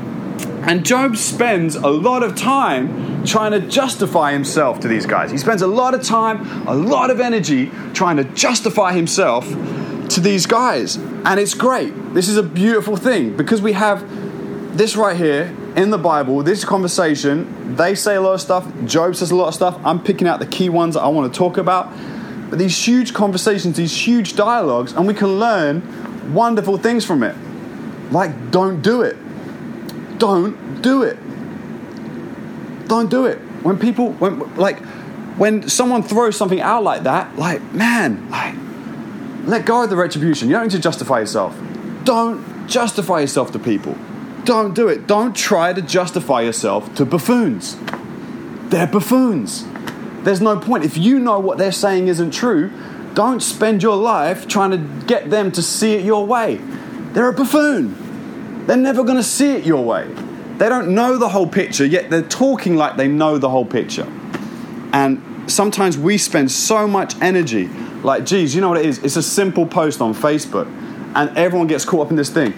And 0.67 0.85
Job 0.85 1.15
spends 1.15 1.75
a 1.75 1.87
lot 1.87 2.23
of 2.23 2.35
time 2.35 3.25
trying 3.25 3.51
to 3.51 3.61
justify 3.61 4.33
himself 4.33 4.81
to 4.81 4.89
these 4.89 5.05
guys. 5.05 5.31
He 5.31 5.37
spends 5.37 5.61
a 5.61 5.67
lot 5.67 5.93
of 5.93 6.03
time, 6.03 6.67
a 6.67 6.75
lot 6.75 7.09
of 7.09 7.21
energy 7.21 7.71
trying 7.93 8.17
to 8.17 8.25
justify 8.25 8.91
himself 8.91 9.47
to 10.09 10.19
these 10.19 10.45
guys. 10.45 10.97
And 10.97 11.39
it's 11.39 11.53
great. 11.53 12.13
This 12.13 12.27
is 12.27 12.35
a 12.35 12.43
beautiful 12.43 12.97
thing 12.97 13.37
because 13.37 13.61
we 13.61 13.71
have 13.73 14.77
this 14.77 14.97
right 14.97 15.15
here 15.15 15.55
in 15.77 15.91
the 15.91 15.97
Bible, 15.97 16.41
this 16.41 16.65
conversation. 16.65 17.75
They 17.75 17.93
say 17.93 18.15
a 18.15 18.21
lot 18.21 18.33
of 18.33 18.41
stuff, 18.41 18.67
Job 18.85 19.15
says 19.15 19.31
a 19.31 19.35
lot 19.35 19.47
of 19.47 19.53
stuff. 19.53 19.79
I'm 19.85 20.03
picking 20.03 20.27
out 20.27 20.39
the 20.39 20.47
key 20.47 20.69
ones 20.69 20.95
that 20.95 21.01
I 21.01 21.07
want 21.07 21.31
to 21.31 21.37
talk 21.37 21.57
about. 21.57 21.93
But 22.49 22.59
these 22.59 22.85
huge 22.85 23.13
conversations, 23.13 23.77
these 23.77 23.95
huge 23.95 24.35
dialogues, 24.35 24.93
and 24.93 25.05
we 25.05 25.13
can 25.13 25.39
learn 25.39 26.33
wonderful 26.33 26.77
things 26.77 27.05
from 27.05 27.21
it. 27.21 27.35
Like, 28.11 28.51
don't 28.51 28.81
do 28.81 29.03
it. 29.03 29.17
Don't 30.17 30.81
do 30.81 31.03
it. 31.03 31.17
Don't 32.87 33.09
do 33.09 33.25
it. 33.25 33.37
When 33.63 33.77
people, 33.77 34.13
when, 34.13 34.55
like, 34.55 34.79
when 35.37 35.69
someone 35.69 36.01
throws 36.01 36.35
something 36.35 36.61
out 36.61 36.83
like 36.83 37.03
that, 37.03 37.37
like, 37.37 37.61
man, 37.73 38.29
like, 38.31 38.55
let 39.45 39.65
go 39.65 39.83
of 39.83 39.89
the 39.89 39.95
retribution. 39.95 40.47
You 40.47 40.55
don't 40.55 40.63
need 40.63 40.71
to 40.71 40.79
justify 40.79 41.19
yourself. 41.19 41.55
Don't 42.03 42.67
justify 42.67 43.19
yourself 43.19 43.51
to 43.51 43.59
people. 43.59 43.95
Don't 44.47 44.73
do 44.73 44.87
it. 44.87 45.07
Don't 45.07 45.35
try 45.35 45.73
to 45.73 45.81
justify 45.81 46.39
yourself 46.39 46.95
to 46.95 47.05
buffoons. 47.05 47.75
They're 48.69 48.87
buffoons. 48.87 49.65
There's 50.23 50.39
no 50.39 50.57
point. 50.57 50.85
If 50.85 50.97
you 50.97 51.19
know 51.19 51.37
what 51.37 51.57
they're 51.57 51.73
saying 51.73 52.07
isn't 52.07 52.31
true, 52.31 52.71
don't 53.13 53.41
spend 53.43 53.83
your 53.83 53.97
life 53.97 54.47
trying 54.47 54.71
to 54.71 54.77
get 55.05 55.29
them 55.29 55.51
to 55.51 55.61
see 55.61 55.95
it 55.95 56.05
your 56.05 56.25
way. 56.25 56.61
They're 57.11 57.27
a 57.27 57.33
buffoon. 57.33 58.65
They're 58.67 58.77
never 58.77 59.03
going 59.03 59.17
to 59.17 59.23
see 59.23 59.51
it 59.51 59.65
your 59.65 59.83
way. 59.83 60.07
They 60.57 60.69
don't 60.69 60.95
know 60.95 61.17
the 61.17 61.27
whole 61.27 61.47
picture, 61.47 61.85
yet 61.85 62.09
they're 62.09 62.21
talking 62.21 62.77
like 62.77 62.95
they 62.95 63.09
know 63.09 63.37
the 63.37 63.49
whole 63.49 63.65
picture. 63.65 64.09
And 64.93 65.51
sometimes 65.51 65.97
we 65.97 66.17
spend 66.17 66.51
so 66.51 66.87
much 66.87 67.19
energy, 67.21 67.67
like, 68.01 68.25
geez, 68.25 68.55
you 68.55 68.61
know 68.61 68.69
what 68.69 68.79
it 68.79 68.85
is? 68.85 68.99
It's 68.99 69.17
a 69.17 69.23
simple 69.23 69.65
post 69.65 69.99
on 69.99 70.13
Facebook, 70.13 70.67
and 71.15 71.37
everyone 71.37 71.67
gets 71.67 71.83
caught 71.83 72.05
up 72.05 72.11
in 72.11 72.15
this 72.15 72.29
thing. 72.29 72.53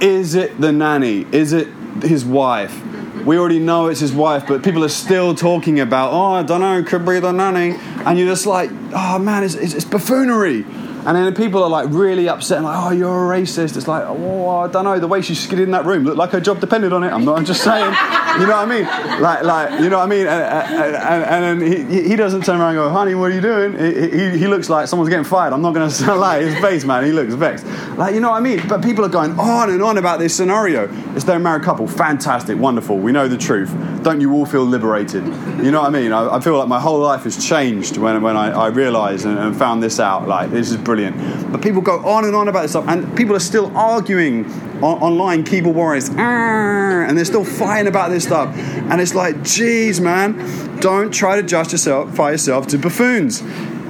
Is 0.00 0.34
it 0.34 0.60
the 0.60 0.72
nanny? 0.72 1.26
Is 1.32 1.52
it 1.52 1.68
his 2.02 2.24
wife? 2.24 2.82
We 3.24 3.38
already 3.38 3.58
know 3.58 3.86
it's 3.88 4.00
his 4.00 4.12
wife, 4.12 4.46
but 4.46 4.62
people 4.62 4.84
are 4.84 4.88
still 4.88 5.34
talking 5.34 5.80
about, 5.80 6.12
oh, 6.12 6.34
I 6.34 6.42
don't 6.42 6.60
know, 6.60 6.82
could 6.84 7.04
be 7.04 7.18
the 7.18 7.32
nanny. 7.32 7.76
And 8.04 8.18
you're 8.18 8.28
just 8.28 8.46
like, 8.46 8.70
oh 8.92 9.18
man, 9.18 9.42
it's, 9.42 9.54
it's, 9.54 9.74
it's 9.74 9.84
buffoonery. 9.84 10.64
And 11.06 11.16
then 11.16 11.32
people 11.36 11.62
are 11.62 11.70
like 11.70 11.88
really 11.90 12.28
upset 12.28 12.58
and 12.58 12.66
like, 12.66 12.76
oh, 12.76 12.90
you're 12.90 13.32
a 13.32 13.40
racist. 13.40 13.76
It's 13.76 13.86
like, 13.86 14.02
oh, 14.04 14.48
I 14.48 14.66
don't 14.66 14.82
know. 14.82 14.98
The 14.98 15.06
way 15.06 15.22
she 15.22 15.36
skidded 15.36 15.62
in 15.62 15.70
that 15.70 15.84
room 15.84 16.02
looked 16.02 16.18
like 16.18 16.30
her 16.30 16.40
job 16.40 16.58
depended 16.58 16.92
on 16.92 17.04
it. 17.04 17.12
I'm 17.12 17.24
not. 17.24 17.38
I'm 17.38 17.44
just 17.44 17.62
saying. 17.62 17.94
You 18.36 18.42
know 18.46 18.52
what 18.52 18.68
I 18.68 18.76
mean? 18.76 19.22
Like, 19.22 19.44
like, 19.44 19.80
you 19.80 19.88
know 19.88 19.96
what 19.96 20.04
I 20.04 20.08
mean? 20.08 20.26
And, 20.26 20.94
and, 20.94 21.62
and, 21.62 21.90
he, 21.90 22.06
he 22.06 22.16
doesn't 22.16 22.44
turn 22.44 22.60
around 22.60 22.76
and 22.76 22.76
go, 22.76 22.90
honey, 22.90 23.14
what 23.14 23.30
are 23.30 23.34
you 23.34 23.40
doing? 23.40 23.78
He, 23.78 24.10
he, 24.10 24.38
he 24.40 24.46
looks 24.46 24.68
like 24.68 24.88
someone's 24.88 25.08
getting 25.08 25.24
fired. 25.24 25.54
I'm 25.54 25.62
not 25.62 25.72
going 25.72 25.88
to 25.90 26.14
lie. 26.14 26.42
His 26.42 26.54
face, 26.60 26.84
man, 26.84 27.02
he 27.04 27.12
looks 27.12 27.32
vexed. 27.32 27.64
Like, 27.96 28.14
you 28.14 28.20
know 28.20 28.28
what 28.28 28.36
I 28.36 28.40
mean? 28.40 28.68
But 28.68 28.84
people 28.84 29.06
are 29.06 29.08
going 29.08 29.38
on 29.38 29.70
and 29.70 29.82
on 29.82 29.96
about 29.96 30.18
this 30.18 30.36
scenario. 30.36 30.92
It's 31.14 31.24
their 31.24 31.38
married 31.38 31.62
couple. 31.62 31.86
Fantastic, 31.86 32.58
wonderful. 32.58 32.98
We 32.98 33.10
know 33.10 33.26
the 33.26 33.38
truth. 33.38 33.74
Don't 34.02 34.20
you 34.20 34.34
all 34.34 34.44
feel 34.44 34.64
liberated? 34.64 35.24
You 35.24 35.70
know 35.70 35.80
what 35.80 35.86
I 35.86 35.90
mean? 35.90 36.12
I, 36.12 36.36
I 36.36 36.40
feel 36.40 36.58
like 36.58 36.68
my 36.68 36.78
whole 36.78 36.98
life 36.98 37.22
has 37.22 37.42
changed 37.42 37.96
when, 37.96 38.20
when 38.20 38.36
I, 38.36 38.50
I 38.50 38.66
realised 38.66 39.24
and, 39.24 39.38
and 39.38 39.56
found 39.56 39.82
this 39.82 39.98
out. 39.98 40.28
Like, 40.28 40.50
this 40.50 40.70
is 40.70 40.76
brilliant. 40.76 40.95
But 41.04 41.62
people 41.62 41.82
go 41.82 42.04
on 42.04 42.24
and 42.24 42.34
on 42.34 42.48
about 42.48 42.62
this 42.62 42.72
stuff, 42.72 42.86
and 42.88 43.16
people 43.16 43.36
are 43.36 43.40
still 43.40 43.76
arguing 43.76 44.44
on, 44.82 44.98
online, 45.02 45.44
keyboard 45.44 45.76
warriors, 45.76 46.08
and 46.08 47.16
they're 47.16 47.24
still 47.24 47.44
fighting 47.44 47.88
about 47.88 48.10
this 48.10 48.24
stuff. 48.24 48.56
And 48.56 49.00
it's 49.00 49.14
like, 49.14 49.42
geez, 49.42 50.00
man, 50.00 50.80
don't 50.80 51.12
try 51.12 51.36
to 51.36 51.42
justify 51.42 52.30
yourself 52.30 52.66
to 52.68 52.78
buffoons. 52.78 53.42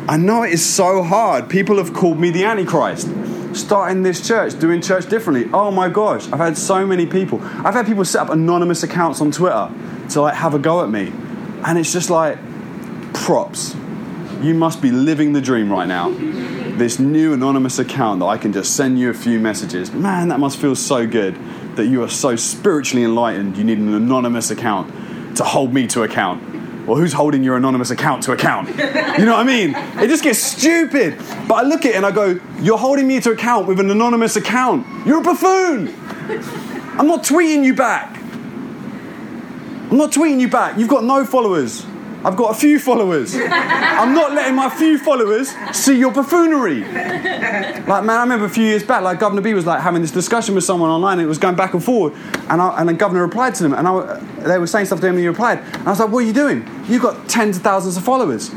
I 0.08 0.16
know 0.16 0.42
it 0.42 0.52
is 0.52 0.64
so 0.64 1.02
hard. 1.02 1.48
People 1.48 1.78
have 1.78 1.92
called 1.92 2.18
me 2.20 2.30
the 2.30 2.44
Antichrist. 2.44 3.08
Starting 3.54 4.02
this 4.02 4.26
church, 4.26 4.58
doing 4.58 4.82
church 4.82 5.08
differently. 5.08 5.50
Oh 5.52 5.70
my 5.70 5.88
gosh, 5.88 6.30
I've 6.30 6.38
had 6.38 6.58
so 6.58 6.86
many 6.86 7.06
people. 7.06 7.40
I've 7.42 7.74
had 7.74 7.86
people 7.86 8.04
set 8.04 8.20
up 8.22 8.28
anonymous 8.28 8.82
accounts 8.82 9.20
on 9.22 9.30
Twitter 9.30 9.70
to 10.10 10.20
like 10.20 10.34
have 10.34 10.54
a 10.54 10.58
go 10.58 10.84
at 10.84 10.90
me. 10.90 11.10
And 11.64 11.78
it's 11.78 11.90
just 11.92 12.10
like, 12.10 12.38
props. 13.14 13.74
You 14.42 14.54
must 14.54 14.82
be 14.82 14.90
living 14.90 15.32
the 15.32 15.40
dream 15.40 15.72
right 15.72 15.88
now 15.88 16.10
this 16.78 16.98
new 16.98 17.32
anonymous 17.32 17.78
account 17.78 18.20
that 18.20 18.26
I 18.26 18.38
can 18.38 18.52
just 18.52 18.76
send 18.76 18.98
you 18.98 19.10
a 19.10 19.14
few 19.14 19.38
messages. 19.38 19.92
Man, 19.92 20.28
that 20.28 20.38
must 20.38 20.58
feel 20.58 20.76
so 20.76 21.06
good 21.06 21.38
that 21.76 21.86
you 21.86 22.02
are 22.02 22.08
so 22.08 22.36
spiritually 22.36 23.04
enlightened. 23.04 23.56
You 23.56 23.64
need 23.64 23.78
an 23.78 23.94
anonymous 23.94 24.50
account 24.50 25.36
to 25.36 25.44
hold 25.44 25.72
me 25.72 25.86
to 25.88 26.02
account. 26.02 26.86
Well, 26.86 26.96
who's 26.96 27.12
holding 27.12 27.42
your 27.42 27.56
anonymous 27.56 27.90
account 27.90 28.22
to 28.24 28.32
account? 28.32 28.68
You 28.68 29.24
know 29.24 29.32
what 29.32 29.40
I 29.40 29.44
mean? 29.44 29.74
It 29.74 30.08
just 30.08 30.22
gets 30.22 30.38
stupid. 30.38 31.18
But 31.48 31.54
I 31.54 31.62
look 31.62 31.84
at 31.84 31.92
it 31.92 31.96
and 31.96 32.06
I 32.06 32.12
go, 32.12 32.38
You're 32.60 32.78
holding 32.78 33.08
me 33.08 33.20
to 33.20 33.32
account 33.32 33.66
with 33.66 33.80
an 33.80 33.90
anonymous 33.90 34.36
account. 34.36 34.86
You're 35.06 35.20
a 35.20 35.24
buffoon. 35.24 35.88
I'm 36.98 37.06
not 37.06 37.24
tweeting 37.24 37.64
you 37.64 37.74
back. 37.74 38.16
I'm 39.90 39.96
not 39.96 40.12
tweeting 40.12 40.40
you 40.40 40.48
back. 40.48 40.78
You've 40.78 40.88
got 40.88 41.04
no 41.04 41.24
followers. 41.24 41.84
I've 42.26 42.34
got 42.34 42.50
a 42.50 42.58
few 42.58 42.80
followers. 42.80 43.36
I'm 43.36 44.12
not 44.12 44.32
letting 44.32 44.56
my 44.56 44.68
few 44.68 44.98
followers 44.98 45.54
see 45.72 45.96
your 45.96 46.10
buffoonery. 46.10 46.80
Like, 46.80 48.02
man, 48.02 48.10
I 48.10 48.22
remember 48.22 48.46
a 48.46 48.50
few 48.50 48.64
years 48.64 48.82
back, 48.82 49.02
like 49.02 49.20
Guvna 49.20 49.40
B 49.44 49.54
was 49.54 49.64
like 49.64 49.80
having 49.80 50.02
this 50.02 50.10
discussion 50.10 50.56
with 50.56 50.64
someone 50.64 50.90
online, 50.90 51.20
and 51.20 51.24
it 51.24 51.28
was 51.28 51.38
going 51.38 51.54
back 51.54 51.74
and 51.74 51.84
forward, 51.84 52.14
and, 52.48 52.60
I, 52.60 52.80
and 52.80 52.88
the 52.88 52.94
governor 52.94 53.22
replied 53.22 53.54
to 53.54 53.62
them, 53.62 53.74
and 53.74 53.86
I, 53.86 54.18
they 54.40 54.58
were 54.58 54.66
saying 54.66 54.86
stuff 54.86 54.98
to 55.02 55.06
him, 55.06 55.14
and 55.14 55.20
he 55.20 55.28
replied, 55.28 55.58
and 55.58 55.86
I 55.86 55.90
was 55.90 56.00
like, 56.00 56.10
what 56.10 56.24
are 56.24 56.26
you 56.26 56.32
doing? 56.32 56.68
You've 56.88 57.02
got 57.02 57.28
tens 57.28 57.58
of 57.58 57.62
thousands 57.62 57.96
of 57.96 58.02
followers. 58.02 58.50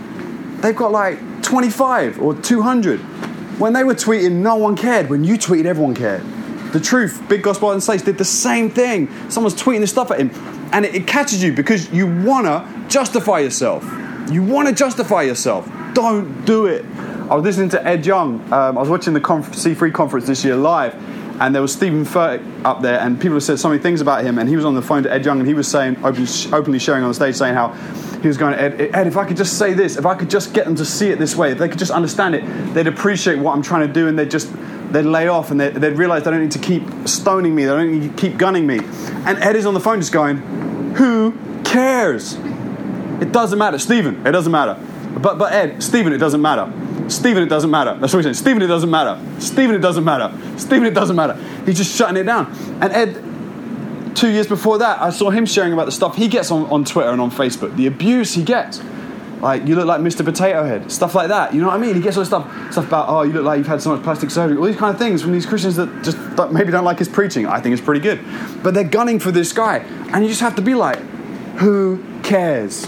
They've 0.61 0.75
got 0.75 0.91
like 0.91 1.43
25 1.43 2.23
or 2.23 2.33
200. 2.33 2.99
When 3.59 3.73
they 3.73 3.83
were 3.83 3.93
tweeting, 3.93 4.41
no 4.41 4.55
one 4.55 4.75
cared. 4.75 5.11
When 5.11 5.23
you 5.23 5.37
tweeted, 5.37 5.65
everyone 5.65 5.93
cared. 5.93 6.23
The 6.73 6.79
truth, 6.79 7.23
Big 7.29 7.43
Gospel 7.43 7.71
and 7.71 7.83
Slates 7.83 8.03
did 8.03 8.17
the 8.17 8.25
same 8.25 8.71
thing. 8.71 9.09
Someone's 9.29 9.61
tweeting 9.61 9.81
this 9.81 9.91
stuff 9.91 10.09
at 10.09 10.19
him, 10.19 10.29
and 10.71 10.85
it, 10.85 10.95
it 10.95 11.07
catches 11.07 11.43
you 11.43 11.53
because 11.53 11.91
you 11.91 12.07
wanna 12.23 12.85
justify 12.87 13.39
yourself. 13.39 13.83
You 14.29 14.43
wanna 14.43 14.73
justify 14.73 15.23
yourself. 15.23 15.69
Don't 15.93 16.45
do 16.45 16.67
it. 16.67 16.85
I 17.29 17.35
was 17.35 17.43
listening 17.43 17.69
to 17.69 17.85
Ed 17.85 18.05
Young. 18.05 18.41
Um, 18.51 18.77
I 18.77 18.81
was 18.81 18.89
watching 18.89 19.13
the 19.13 19.21
conf- 19.21 19.51
C3 19.51 19.93
conference 19.93 20.25
this 20.25 20.43
year 20.43 20.55
live, 20.55 20.95
and 21.39 21.53
there 21.53 21.61
was 21.61 21.71
Steven 21.71 22.03
Furtick 22.03 22.43
up 22.65 22.81
there, 22.81 22.99
and 22.99 23.19
people 23.19 23.35
have 23.35 23.43
said 23.43 23.59
so 23.59 23.69
many 23.69 23.81
things 23.81 24.01
about 24.01 24.23
him. 24.23 24.39
And 24.39 24.49
he 24.49 24.55
was 24.55 24.65
on 24.65 24.73
the 24.73 24.81
phone 24.81 25.03
to 25.03 25.11
Ed 25.11 25.25
Young, 25.25 25.39
and 25.39 25.47
he 25.47 25.53
was 25.53 25.67
saying, 25.67 25.97
open, 26.03 26.27
openly 26.51 26.79
sharing 26.79 27.03
on 27.03 27.09
the 27.09 27.13
stage, 27.13 27.35
saying 27.35 27.53
how 27.53 27.69
he 28.21 28.27
was 28.27 28.37
going, 28.37 28.55
Ed, 28.55 28.81
Ed, 28.93 29.07
if 29.07 29.15
I 29.15 29.25
could 29.25 29.37
just 29.37 29.57
say 29.57 29.73
this, 29.73 29.95
if 29.95 30.05
I 30.05 30.15
could 30.15 30.29
just 30.29 30.53
get 30.53 30.65
them 30.65 30.75
to 30.75 30.85
see 30.85 31.09
it 31.09 31.19
this 31.19 31.35
way, 31.35 31.51
if 31.51 31.57
they 31.57 31.69
could 31.69 31.79
just 31.79 31.91
understand 31.91 32.35
it, 32.35 32.73
they'd 32.73 32.87
appreciate 32.87 33.37
what 33.37 33.55
I'm 33.55 33.61
trying 33.61 33.87
to 33.87 33.93
do, 33.93 34.07
and 34.07 34.17
they'd 34.17 34.31
just 34.31 34.51
they'd 34.91 35.03
lay 35.03 35.27
off, 35.27 35.51
and 35.51 35.59
they'd, 35.59 35.73
they'd 35.75 35.97
realize 35.97 36.23
they 36.23 36.31
don't 36.31 36.41
need 36.41 36.51
to 36.51 36.59
keep 36.59 36.83
stoning 37.07 37.55
me, 37.55 37.65
they 37.65 37.71
don't 37.71 37.99
need 37.99 38.15
to 38.15 38.21
keep 38.21 38.37
gunning 38.37 38.65
me. 38.65 38.79
And 39.25 39.37
Ed 39.39 39.55
is 39.55 39.65
on 39.65 39.73
the 39.73 39.79
phone, 39.79 39.99
just 39.99 40.11
going, 40.11 40.37
who 40.95 41.37
cares? 41.63 42.35
It 43.21 43.31
doesn't 43.31 43.59
matter, 43.59 43.77
Steven. 43.77 44.25
It 44.25 44.31
doesn't 44.31 44.51
matter. 44.51 44.77
But 45.19 45.37
but 45.37 45.51
Ed, 45.53 45.83
Steven, 45.83 46.13
it 46.13 46.17
doesn't 46.17 46.41
matter. 46.41 46.71
Steven, 47.09 47.43
it 47.43 47.47
doesn't 47.47 47.71
matter. 47.71 47.97
That's 47.97 48.13
what 48.13 48.23
he's 48.23 48.25
saying. 48.25 48.35
Steven, 48.35 48.61
it 48.61 48.67
doesn't 48.67 48.89
matter. 48.89 49.19
Steven, 49.39 49.75
it 49.75 49.79
doesn't 49.79 50.05
matter. 50.05 50.31
Steven, 50.57 50.85
it 50.85 50.93
doesn't 50.93 51.15
matter. 51.15 51.35
He's 51.65 51.77
just 51.77 51.95
shutting 51.95 52.17
it 52.17 52.23
down. 52.23 52.51
And 52.81 52.93
Ed, 52.93 54.15
two 54.15 54.29
years 54.29 54.47
before 54.47 54.77
that, 54.77 55.01
I 55.01 55.09
saw 55.09 55.29
him 55.29 55.45
sharing 55.45 55.73
about 55.73 55.85
the 55.85 55.91
stuff 55.91 56.15
he 56.15 56.27
gets 56.27 56.51
on, 56.51 56.65
on 56.67 56.85
Twitter 56.85 57.09
and 57.09 57.19
on 57.19 57.31
Facebook, 57.31 57.75
the 57.75 57.87
abuse 57.87 58.35
he 58.35 58.43
gets. 58.43 58.79
Like, 59.41 59.65
you 59.65 59.75
look 59.75 59.85
like 59.85 60.01
Mr. 60.01 60.25
Potato 60.25 60.65
Head, 60.65 60.91
stuff 60.91 61.15
like 61.15 61.29
that. 61.29 61.53
You 61.53 61.61
know 61.61 61.67
what 61.67 61.75
I 61.75 61.79
mean? 61.79 61.95
He 61.95 62.01
gets 62.01 62.17
all 62.17 62.21
this 62.21 62.27
stuff, 62.27 62.71
stuff 62.73 62.87
about, 62.87 63.07
oh, 63.07 63.21
you 63.21 63.31
look 63.31 63.45
like 63.45 63.57
you've 63.57 63.67
had 63.67 63.81
so 63.81 63.95
much 63.95 64.03
plastic 64.03 64.31
surgery, 64.31 64.57
all 64.57 64.65
these 64.65 64.75
kind 64.75 64.93
of 64.93 64.99
things 64.99 65.21
from 65.21 65.31
these 65.31 65.45
Christians 65.45 65.77
that 65.77 66.03
just 66.03 66.17
don't, 66.35 66.51
maybe 66.51 66.71
don't 66.71 66.83
like 66.83 66.99
his 66.99 67.07
preaching. 67.07 67.45
I 67.45 67.61
think 67.61 67.73
it's 67.73 67.81
pretty 67.81 68.01
good. 68.01 68.19
But 68.61 68.73
they're 68.73 68.83
gunning 68.83 69.19
for 69.19 69.31
this 69.31 69.53
guy. 69.53 69.77
And 70.11 70.23
you 70.23 70.29
just 70.29 70.41
have 70.41 70.55
to 70.57 70.61
be 70.61 70.75
like, 70.75 70.99
who 71.59 72.03
cares? 72.21 72.85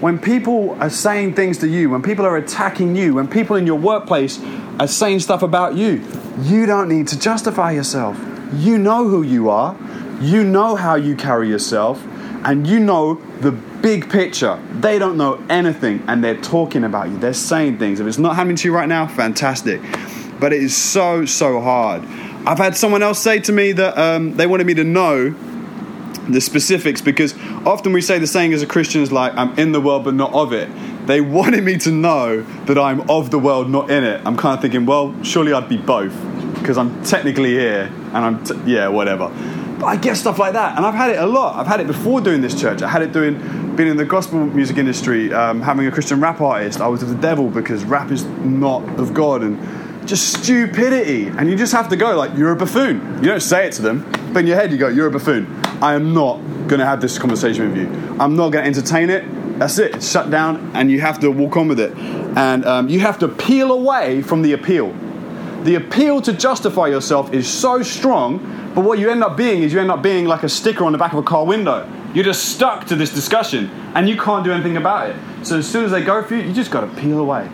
When 0.00 0.18
people 0.18 0.76
are 0.80 0.90
saying 0.90 1.34
things 1.34 1.58
to 1.58 1.68
you, 1.68 1.88
when 1.88 2.02
people 2.02 2.26
are 2.26 2.36
attacking 2.36 2.94
you, 2.94 3.14
when 3.14 3.26
people 3.26 3.56
in 3.56 3.66
your 3.66 3.78
workplace 3.78 4.38
are 4.78 4.88
saying 4.88 5.20
stuff 5.20 5.42
about 5.42 5.76
you, 5.76 6.04
you 6.42 6.66
don't 6.66 6.88
need 6.88 7.08
to 7.08 7.18
justify 7.18 7.70
yourself. 7.72 8.18
You 8.52 8.76
know 8.76 9.08
who 9.08 9.22
you 9.22 9.48
are, 9.48 9.74
you 10.20 10.44
know 10.44 10.76
how 10.76 10.96
you 10.96 11.16
carry 11.16 11.48
yourself, 11.48 12.04
and 12.44 12.66
you 12.66 12.78
know 12.78 13.14
the 13.40 13.52
big 13.52 14.10
picture. 14.10 14.62
They 14.80 14.98
don't 14.98 15.16
know 15.16 15.42
anything 15.48 16.02
and 16.06 16.22
they're 16.22 16.40
talking 16.40 16.84
about 16.84 17.08
you, 17.08 17.18
they're 17.18 17.32
saying 17.32 17.78
things. 17.78 18.00
If 18.00 18.06
it's 18.06 18.18
not 18.18 18.36
happening 18.36 18.56
to 18.56 18.68
you 18.68 18.74
right 18.74 18.88
now, 18.88 19.06
fantastic. 19.06 19.80
But 20.38 20.52
it 20.52 20.62
is 20.62 20.76
so, 20.76 21.24
so 21.24 21.60
hard. 21.60 22.02
I've 22.46 22.58
had 22.58 22.76
someone 22.76 23.02
else 23.02 23.18
say 23.20 23.40
to 23.40 23.52
me 23.52 23.72
that 23.72 23.96
um, 23.96 24.36
they 24.36 24.46
wanted 24.46 24.66
me 24.66 24.74
to 24.74 24.84
know 24.84 25.34
the 26.28 26.40
specifics 26.40 27.00
because 27.00 27.34
often 27.66 27.92
we 27.92 28.00
say 28.00 28.18
the 28.18 28.26
saying 28.26 28.52
as 28.52 28.62
a 28.62 28.66
Christian 28.66 29.02
is 29.02 29.12
like, 29.12 29.32
I'm 29.34 29.58
in 29.58 29.72
the 29.72 29.80
world 29.80 30.04
but 30.04 30.14
not 30.14 30.32
of 30.32 30.52
it. 30.52 30.68
They 31.06 31.20
wanted 31.22 31.64
me 31.64 31.78
to 31.78 31.90
know 31.90 32.42
that 32.42 32.78
I'm 32.78 33.08
of 33.10 33.30
the 33.30 33.38
world, 33.38 33.70
not 33.70 33.90
in 33.90 34.04
it. 34.04 34.20
I'm 34.24 34.36
kind 34.36 34.54
of 34.54 34.60
thinking, 34.60 34.86
well, 34.86 35.14
surely 35.22 35.52
I'd 35.52 35.68
be 35.68 35.76
both 35.76 36.14
because 36.54 36.78
I'm 36.78 37.02
technically 37.04 37.50
here 37.50 37.90
and 38.12 38.16
I'm, 38.16 38.44
t- 38.44 38.58
yeah, 38.66 38.88
whatever. 38.88 39.30
I 39.84 39.96
get 39.96 40.16
stuff 40.16 40.38
like 40.38 40.54
that, 40.54 40.76
and 40.76 40.86
I've 40.86 40.94
had 40.94 41.10
it 41.10 41.18
a 41.18 41.26
lot. 41.26 41.56
I've 41.56 41.66
had 41.66 41.80
it 41.80 41.86
before 41.86 42.20
doing 42.20 42.40
this 42.40 42.58
church. 42.58 42.82
I 42.82 42.88
had 42.88 43.02
it 43.02 43.12
doing, 43.12 43.34
being 43.76 43.88
in 43.88 43.96
the 43.96 44.04
gospel 44.04 44.44
music 44.46 44.76
industry, 44.76 45.32
um, 45.32 45.60
having 45.60 45.86
a 45.86 45.90
Christian 45.90 46.20
rap 46.20 46.40
artist. 46.40 46.80
I 46.80 46.88
was 46.88 47.02
of 47.02 47.08
the 47.08 47.14
devil 47.16 47.48
because 47.48 47.84
rap 47.84 48.10
is 48.10 48.24
not 48.24 48.82
of 48.98 49.14
God, 49.14 49.42
and 49.42 50.08
just 50.08 50.40
stupidity. 50.40 51.26
And 51.26 51.48
you 51.48 51.56
just 51.56 51.72
have 51.72 51.88
to 51.88 51.96
go 51.96 52.14
like, 52.16 52.36
you're 52.36 52.52
a 52.52 52.56
buffoon. 52.56 53.22
You 53.22 53.28
don't 53.28 53.40
say 53.40 53.66
it 53.66 53.72
to 53.74 53.82
them, 53.82 54.10
but 54.32 54.40
in 54.40 54.46
your 54.46 54.56
head 54.56 54.70
you 54.70 54.78
go, 54.78 54.88
you're 54.88 55.06
a 55.06 55.10
buffoon. 55.10 55.46
I 55.82 55.94
am 55.94 56.12
not 56.12 56.36
going 56.68 56.80
to 56.80 56.86
have 56.86 57.00
this 57.00 57.18
conversation 57.18 57.70
with 57.70 57.78
you. 57.78 58.16
I'm 58.20 58.36
not 58.36 58.50
going 58.50 58.64
to 58.64 58.66
entertain 58.66 59.10
it. 59.10 59.24
That's 59.58 59.78
it. 59.78 59.94
It's 59.94 60.10
shut 60.10 60.30
down, 60.30 60.72
and 60.74 60.90
you 60.90 61.00
have 61.00 61.20
to 61.20 61.30
walk 61.30 61.56
on 61.56 61.68
with 61.68 61.80
it. 61.80 61.96
And 61.96 62.64
um, 62.64 62.88
you 62.88 63.00
have 63.00 63.18
to 63.20 63.28
peel 63.28 63.72
away 63.72 64.20
from 64.22 64.42
the 64.42 64.52
appeal. 64.52 64.94
The 65.62 65.76
appeal 65.76 66.20
to 66.22 66.32
justify 66.32 66.88
yourself 66.88 67.32
is 67.32 67.48
so 67.48 67.82
strong, 67.82 68.63
but 68.74 68.82
what 68.82 68.98
you 68.98 69.10
end 69.10 69.22
up 69.22 69.36
being 69.36 69.62
is 69.62 69.72
you 69.72 69.80
end 69.80 69.90
up 69.90 70.02
being 70.02 70.24
like 70.26 70.42
a 70.42 70.48
sticker 70.48 70.84
on 70.84 70.92
the 70.92 70.98
back 70.98 71.12
of 71.12 71.18
a 71.18 71.22
car 71.22 71.44
window. 71.44 71.88
You're 72.12 72.24
just 72.24 72.54
stuck 72.54 72.86
to 72.86 72.96
this 72.96 73.12
discussion, 73.12 73.70
and 73.94 74.08
you 74.08 74.16
can't 74.16 74.44
do 74.44 74.52
anything 74.52 74.76
about 74.76 75.10
it. 75.10 75.16
So 75.42 75.58
as 75.58 75.68
soon 75.68 75.84
as 75.84 75.90
they 75.90 76.02
go 76.02 76.22
for 76.22 76.34
you, 76.34 76.42
you 76.42 76.52
just 76.52 76.70
got 76.70 76.80
to 76.80 77.00
peel 77.00 77.18
away. 77.18 77.48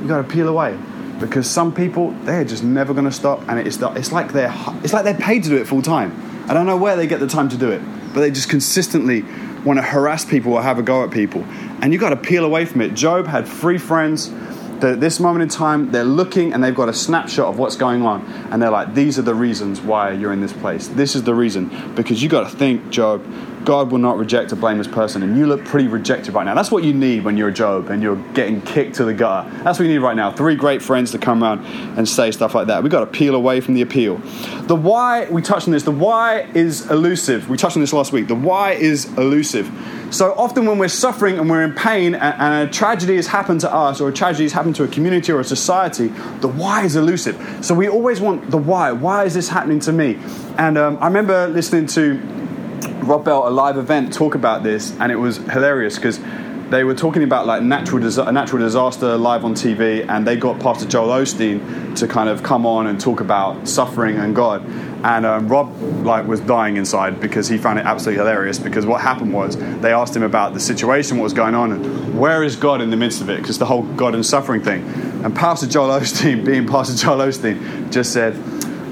You 0.00 0.08
got 0.08 0.18
to 0.18 0.24
peel 0.24 0.48
away 0.48 0.78
because 1.20 1.48
some 1.48 1.72
people 1.72 2.10
they're 2.24 2.44
just 2.44 2.64
never 2.64 2.92
going 2.92 3.04
to 3.04 3.12
stop, 3.12 3.46
and 3.48 3.58
it's 3.58 3.78
it's 3.80 4.12
like 4.12 4.32
they're 4.32 4.54
it's 4.82 4.92
like 4.92 5.04
they're 5.04 5.14
paid 5.14 5.44
to 5.44 5.50
do 5.50 5.56
it 5.56 5.66
full 5.66 5.82
time. 5.82 6.12
I 6.48 6.54
don't 6.54 6.66
know 6.66 6.76
where 6.76 6.96
they 6.96 7.06
get 7.06 7.20
the 7.20 7.26
time 7.26 7.48
to 7.50 7.56
do 7.56 7.70
it, 7.70 7.82
but 8.12 8.20
they 8.20 8.30
just 8.30 8.48
consistently 8.48 9.24
want 9.64 9.78
to 9.78 9.82
harass 9.82 10.24
people 10.24 10.54
or 10.54 10.62
have 10.62 10.78
a 10.78 10.82
go 10.82 11.04
at 11.04 11.10
people, 11.10 11.44
and 11.82 11.92
you 11.92 11.98
got 11.98 12.10
to 12.10 12.16
peel 12.16 12.44
away 12.44 12.64
from 12.64 12.80
it. 12.80 12.94
Job 12.94 13.26
had 13.26 13.46
three 13.46 13.78
friends. 13.78 14.32
That 14.80 14.92
at 14.92 15.00
this 15.00 15.20
moment 15.20 15.42
in 15.42 15.48
time, 15.48 15.90
they're 15.90 16.04
looking 16.04 16.52
and 16.52 16.64
they've 16.64 16.74
got 16.74 16.88
a 16.88 16.94
snapshot 16.94 17.48
of 17.48 17.58
what's 17.58 17.76
going 17.76 18.02
on, 18.02 18.22
and 18.50 18.60
they're 18.60 18.70
like, 18.70 18.94
"These 18.94 19.18
are 19.18 19.22
the 19.22 19.34
reasons 19.34 19.80
why 19.80 20.12
you're 20.12 20.32
in 20.32 20.40
this 20.40 20.52
place. 20.52 20.88
This 20.88 21.14
is 21.14 21.22
the 21.24 21.34
reason." 21.34 21.70
Because 21.94 22.22
you 22.22 22.28
got 22.28 22.50
to 22.50 22.56
think, 22.56 22.90
Job, 22.90 23.22
God 23.64 23.90
will 23.90 23.98
not 23.98 24.16
reject 24.16 24.52
a 24.52 24.56
blameless 24.56 24.86
person, 24.88 25.22
and 25.22 25.36
you 25.36 25.46
look 25.46 25.64
pretty 25.66 25.86
rejected 25.86 26.34
right 26.34 26.44
now. 26.44 26.54
That's 26.54 26.70
what 26.70 26.82
you 26.82 26.94
need 26.94 27.24
when 27.24 27.36
you're 27.36 27.48
a 27.48 27.52
Job 27.52 27.90
and 27.90 28.02
you're 28.02 28.16
getting 28.32 28.62
kicked 28.62 28.96
to 28.96 29.04
the 29.04 29.12
gutter. 29.12 29.50
That's 29.62 29.78
what 29.78 29.84
you 29.84 29.92
need 29.92 29.98
right 29.98 30.16
now. 30.16 30.32
Three 30.32 30.54
great 30.54 30.80
friends 30.80 31.10
to 31.12 31.18
come 31.18 31.42
around 31.42 31.66
and 31.98 32.08
say 32.08 32.30
stuff 32.30 32.54
like 32.54 32.68
that. 32.68 32.82
We've 32.82 32.90
got 32.90 33.00
to 33.00 33.06
peel 33.06 33.34
away 33.34 33.60
from 33.60 33.74
the 33.74 33.82
appeal. 33.82 34.18
The 34.62 34.74
why, 34.74 35.28
we 35.28 35.42
touched 35.42 35.68
on 35.68 35.72
this, 35.72 35.82
the 35.82 35.90
why 35.90 36.48
is 36.54 36.90
elusive. 36.90 37.50
We 37.50 37.58
touched 37.58 37.76
on 37.76 37.82
this 37.82 37.92
last 37.92 38.12
week. 38.12 38.28
The 38.28 38.34
why 38.34 38.72
is 38.72 39.06
elusive. 39.18 39.70
So 40.10 40.34
often 40.36 40.66
when 40.66 40.78
we're 40.78 40.88
suffering 40.88 41.38
and 41.38 41.48
we're 41.48 41.62
in 41.62 41.72
pain 41.72 42.16
and, 42.16 42.68
a 42.68 42.72
tragedy 42.72 43.16
has 43.16 43.28
happened 43.28 43.60
to 43.60 43.72
us 43.72 44.00
or 44.00 44.08
a 44.08 44.12
tragedy 44.12 44.44
has 44.44 44.52
happened 44.52 44.74
to 44.76 44.84
a 44.84 44.88
community 44.88 45.30
or 45.30 45.38
a 45.38 45.44
society, 45.44 46.08
the 46.40 46.48
why 46.48 46.84
is 46.84 46.96
elusive. 46.96 47.64
So 47.64 47.74
we 47.74 47.88
always 47.88 48.20
want 48.20 48.50
the 48.50 48.58
why. 48.58 48.90
Why 48.90 49.24
is 49.24 49.34
this 49.34 49.48
happening 49.48 49.78
to 49.80 49.92
me? 49.92 50.18
And 50.58 50.76
um, 50.76 50.98
I 51.00 51.06
remember 51.06 51.46
listening 51.46 51.86
to 51.88 52.14
Rob 53.04 53.24
Bell, 53.24 53.46
a 53.46 53.50
live 53.50 53.78
event, 53.78 54.12
talk 54.12 54.34
about 54.34 54.62
this, 54.62 54.92
and 54.98 55.12
it 55.12 55.16
was 55.16 55.36
hilarious 55.36 55.96
because 55.96 56.18
they 56.70 56.84
were 56.84 56.94
talking 56.94 57.24
about 57.24 57.46
like 57.46 57.62
natural 57.62 58.00
dis- 58.00 58.16
a 58.16 58.30
natural 58.30 58.62
disaster 58.62 59.16
live 59.16 59.44
on 59.44 59.54
TV, 59.54 60.08
and 60.08 60.26
they 60.26 60.36
got 60.36 60.60
Pastor 60.60 60.88
Joel 60.88 61.08
Osteen 61.08 61.96
to 61.98 62.06
kind 62.06 62.28
of 62.28 62.44
come 62.44 62.64
on 62.64 62.86
and 62.86 63.00
talk 63.00 63.20
about 63.20 63.68
suffering 63.68 64.16
and 64.16 64.34
God. 64.36 64.64
And 65.02 65.26
um, 65.26 65.48
Rob 65.48 65.76
like 66.04 66.26
was 66.26 66.38
dying 66.40 66.76
inside 66.76 67.20
because 67.20 67.48
he 67.48 67.58
found 67.58 67.80
it 67.80 67.86
absolutely 67.86 68.18
hilarious. 68.18 68.60
Because 68.60 68.86
what 68.86 69.00
happened 69.00 69.32
was 69.32 69.56
they 69.80 69.92
asked 69.92 70.14
him 70.14 70.22
about 70.22 70.54
the 70.54 70.60
situation, 70.60 71.18
what 71.18 71.24
was 71.24 71.32
going 71.32 71.56
on, 71.56 71.72
and 71.72 72.18
where 72.18 72.44
is 72.44 72.54
God 72.54 72.80
in 72.80 72.90
the 72.90 72.96
midst 72.96 73.20
of 73.20 73.28
it? 73.28 73.40
Because 73.40 73.58
the 73.58 73.66
whole 73.66 73.82
God 73.82 74.14
and 74.14 74.24
suffering 74.24 74.62
thing. 74.62 74.84
And 75.24 75.34
Pastor 75.34 75.66
Joel 75.66 76.00
Osteen, 76.00 76.44
being 76.46 76.68
Pastor 76.68 76.96
Joel 76.96 77.18
Osteen, 77.18 77.90
just 77.90 78.12
said, 78.12 78.36